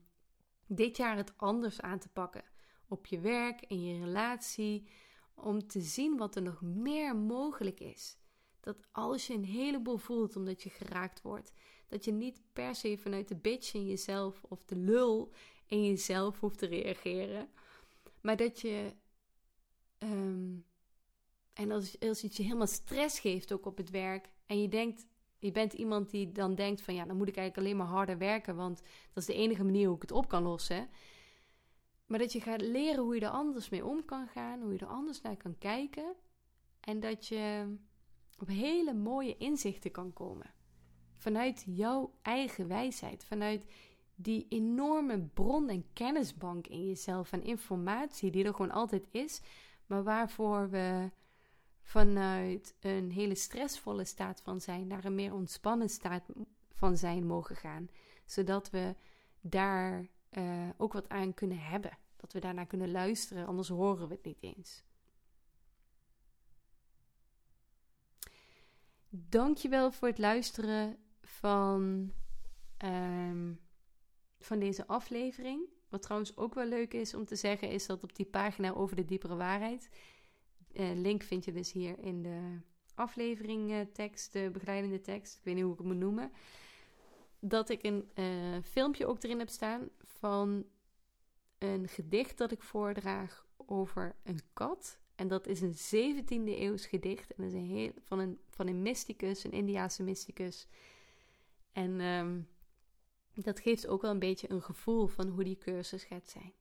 dit 0.67 0.97
jaar 0.97 1.17
het 1.17 1.33
anders 1.37 1.81
aan 1.81 1.99
te 1.99 2.09
pakken. 2.09 2.45
Op 2.89 3.07
je 3.07 3.21
werk, 3.21 3.61
in 3.67 3.83
je 3.83 4.05
relatie. 4.05 4.89
Om 5.35 5.67
te 5.67 5.81
zien 5.81 6.17
wat 6.17 6.37
er 6.37 6.43
nog 6.43 6.63
meer 6.63 7.17
mogelijk 7.17 7.81
is. 7.81 8.17
Dat 8.61 8.77
als 8.93 9.27
je 9.27 9.35
een 9.35 9.45
heleboel 9.45 9.97
voelt 9.97 10.37
omdat 10.37 10.63
je 10.63 10.71
geraakt 10.71 11.23
wordt, 11.23 11.53
dat 11.87 12.05
je 12.05 12.13
niet 12.13 12.41
per 12.53 12.75
se 12.75 12.99
vanuit 12.99 13.29
de 13.29 13.37
bitch 13.37 13.75
in 13.75 13.87
jezelf 13.87 14.43
of 14.49 14.65
de 14.65 14.77
lul 14.77 15.33
in 15.67 15.85
jezelf 15.85 16.41
hoeft 16.41 16.59
te 16.59 16.67
reageren. 16.67 17.49
Maar 18.21 18.37
dat 18.37 18.61
je. 18.61 18.95
Ehm, 19.99 20.57
en 21.53 21.71
als, 21.71 22.01
als 22.01 22.23
het 22.23 22.37
je 22.37 22.43
helemaal 22.43 22.67
stress 22.67 23.21
geeft 23.21 23.53
ook 23.53 23.67
op 23.67 23.77
het 23.77 23.91
werk. 23.91 24.31
En 24.47 24.63
je 24.63 24.69
denkt, 24.69 25.07
je 25.39 25.53
bent 25.53 25.73
iemand 25.73 26.11
die 26.11 26.33
dan 26.33 26.55
denkt 26.55 26.81
van 26.81 26.95
ja, 26.95 27.05
dan 27.05 27.17
moet 27.17 27.29
ik 27.29 27.37
eigenlijk 27.37 27.67
alleen 27.67 27.79
maar 27.79 27.97
harder 27.97 28.19
werken. 28.19 28.57
Want 28.57 28.83
dat 29.13 29.23
is 29.23 29.27
de 29.27 29.35
enige 29.35 29.65
manier 29.65 29.87
hoe 29.87 29.97
ik 29.97 30.03
het 30.03 30.13
op 30.13 30.29
kan 30.29 30.43
lossen. 30.43 30.89
Maar 32.07 32.19
dat 32.19 32.33
je 32.33 32.41
gaat 32.41 32.61
leren 32.61 33.05
hoe 33.05 33.15
je 33.15 33.21
er 33.21 33.29
anders 33.29 33.69
mee 33.69 33.85
om 33.85 34.05
kan 34.05 34.29
gaan. 34.29 34.61
Hoe 34.61 34.73
je 34.73 34.79
er 34.79 34.87
anders 34.87 35.21
naar 35.21 35.37
kan 35.37 35.59
kijken. 35.59 36.15
En 36.81 37.01
dat 37.01 37.27
je 37.27 37.77
op 38.39 38.49
hele 38.49 38.95
mooie 38.95 39.37
inzichten 39.37 39.91
kan 39.91 40.13
komen. 40.13 40.55
Vanuit 41.17 41.65
jouw 41.67 42.15
eigen 42.23 42.69
wijsheid, 42.69 43.25
vanuit 43.25 43.65
die 44.15 44.47
enorme 44.49 45.21
bron 45.21 45.69
en 45.69 45.93
kennisbank 45.93 46.67
in 46.67 46.87
jezelf 46.87 47.33
en 47.33 47.43
informatie 47.43 48.31
die 48.31 48.45
er 48.45 48.55
gewoon 48.55 48.71
altijd 48.71 49.09
is, 49.11 49.41
maar 49.87 50.03
waarvoor 50.03 50.71
we 50.71 51.11
vanuit 51.89 52.75
een 52.81 53.11
hele 53.11 53.35
stressvolle 53.35 54.05
staat 54.05 54.41
van 54.41 54.61
zijn 54.61 54.87
naar 54.87 55.05
een 55.05 55.15
meer 55.15 55.35
ontspannen 55.35 55.89
staat 55.89 56.23
van 56.75 56.97
zijn 56.97 57.27
mogen 57.27 57.57
gaan, 57.57 57.89
zodat 58.25 58.71
we 58.71 58.95
daar 59.41 60.07
uh, 60.31 60.69
ook 60.77 60.93
wat 60.93 61.09
aan 61.09 61.35
kunnen 61.35 61.59
hebben, 61.59 61.99
dat 62.17 62.33
we 62.33 62.41
daarnaar 62.41 62.67
kunnen 62.67 62.91
luisteren, 62.91 63.47
anders 63.47 63.69
horen 63.69 64.09
we 64.09 64.15
het 64.15 64.25
niet 64.25 64.43
eens. 64.43 64.83
Dankjewel 69.09 69.93
voor 69.93 70.09
het 70.09 70.19
luisteren 70.19 70.97
van, 71.23 72.13
um, 72.85 73.61
van 74.39 74.59
deze 74.59 74.87
aflevering. 74.87 75.63
Wat 75.89 76.03
trouwens 76.03 76.37
ook 76.37 76.55
wel 76.55 76.67
leuk 76.67 76.95
is 76.95 77.15
om 77.15 77.25
te 77.25 77.37
zeggen, 77.37 77.71
is 77.71 77.87
dat 77.87 78.03
op 78.03 78.17
die 78.17 78.27
pagina 78.27 78.73
over 78.73 78.97
de 78.97 79.05
diepere 79.05 79.37
waarheid. 79.37 79.89
Uh, 80.73 80.91
link 80.95 81.23
vind 81.23 81.45
je 81.45 81.53
dus 81.53 81.73
hier 81.73 81.99
in 81.99 82.23
de 82.23 82.59
aflevering 82.95 83.71
uh, 83.71 83.81
tekst, 83.93 84.33
de 84.33 84.51
begeleidende 84.53 85.01
tekst. 85.01 85.37
Ik 85.37 85.45
weet 85.45 85.55
niet 85.55 85.65
hoe 85.65 85.73
ik 85.73 85.79
het 85.79 85.87
moet 85.87 85.97
noemen. 85.97 86.33
Dat 87.41 87.69
ik 87.69 87.83
een 87.83 88.11
uh, 88.15 88.63
filmpje 88.63 89.07
ook 89.07 89.23
erin 89.23 89.39
heb 89.39 89.49
staan 89.49 89.89
van 90.03 90.65
een 91.59 91.89
gedicht 91.89 92.39
dat 92.39 92.53
ik 92.53 92.63
voordraag 92.63 93.47
over 93.57 94.17
een 94.23 94.41
kat. 94.53 94.99
En 95.15 95.29
dat 95.29 95.47
is 95.47 95.61
een 95.61 95.75
17e 95.75 96.59
eeuws 96.59 96.87
gedicht. 96.87 97.35
En 97.35 97.45
dat 97.45 97.53
is 97.53 97.59
een 97.59 97.67
heel, 97.67 97.93
van, 98.03 98.19
een, 98.19 98.39
van 98.49 98.67
een 98.67 98.83
mysticus, 98.83 99.45
een 99.45 99.53
Indiaanse 99.53 100.03
mysticus. 100.03 100.67
En 101.73 102.01
um, 102.01 102.49
dat 103.35 103.61
geeft 103.61 103.87
ook 103.87 104.03
wel 104.03 104.11
een 104.11 104.19
beetje 104.19 104.51
een 104.51 104.63
gevoel 104.63 105.07
van 105.07 105.29
hoe 105.29 105.45
die 105.45 105.59
cursus 105.59 106.05
gaat 106.05 106.29
zijn. 106.29 106.53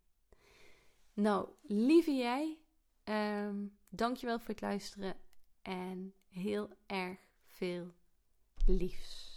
Nou, 1.13 1.49
lieve 1.61 2.11
jij, 2.11 2.57
um, 3.03 3.76
dankjewel 3.89 4.39
voor 4.39 4.49
het 4.49 4.61
luisteren 4.61 5.15
en 5.61 6.13
heel 6.29 6.69
erg 6.85 7.19
veel 7.45 7.93
liefs. 8.65 9.36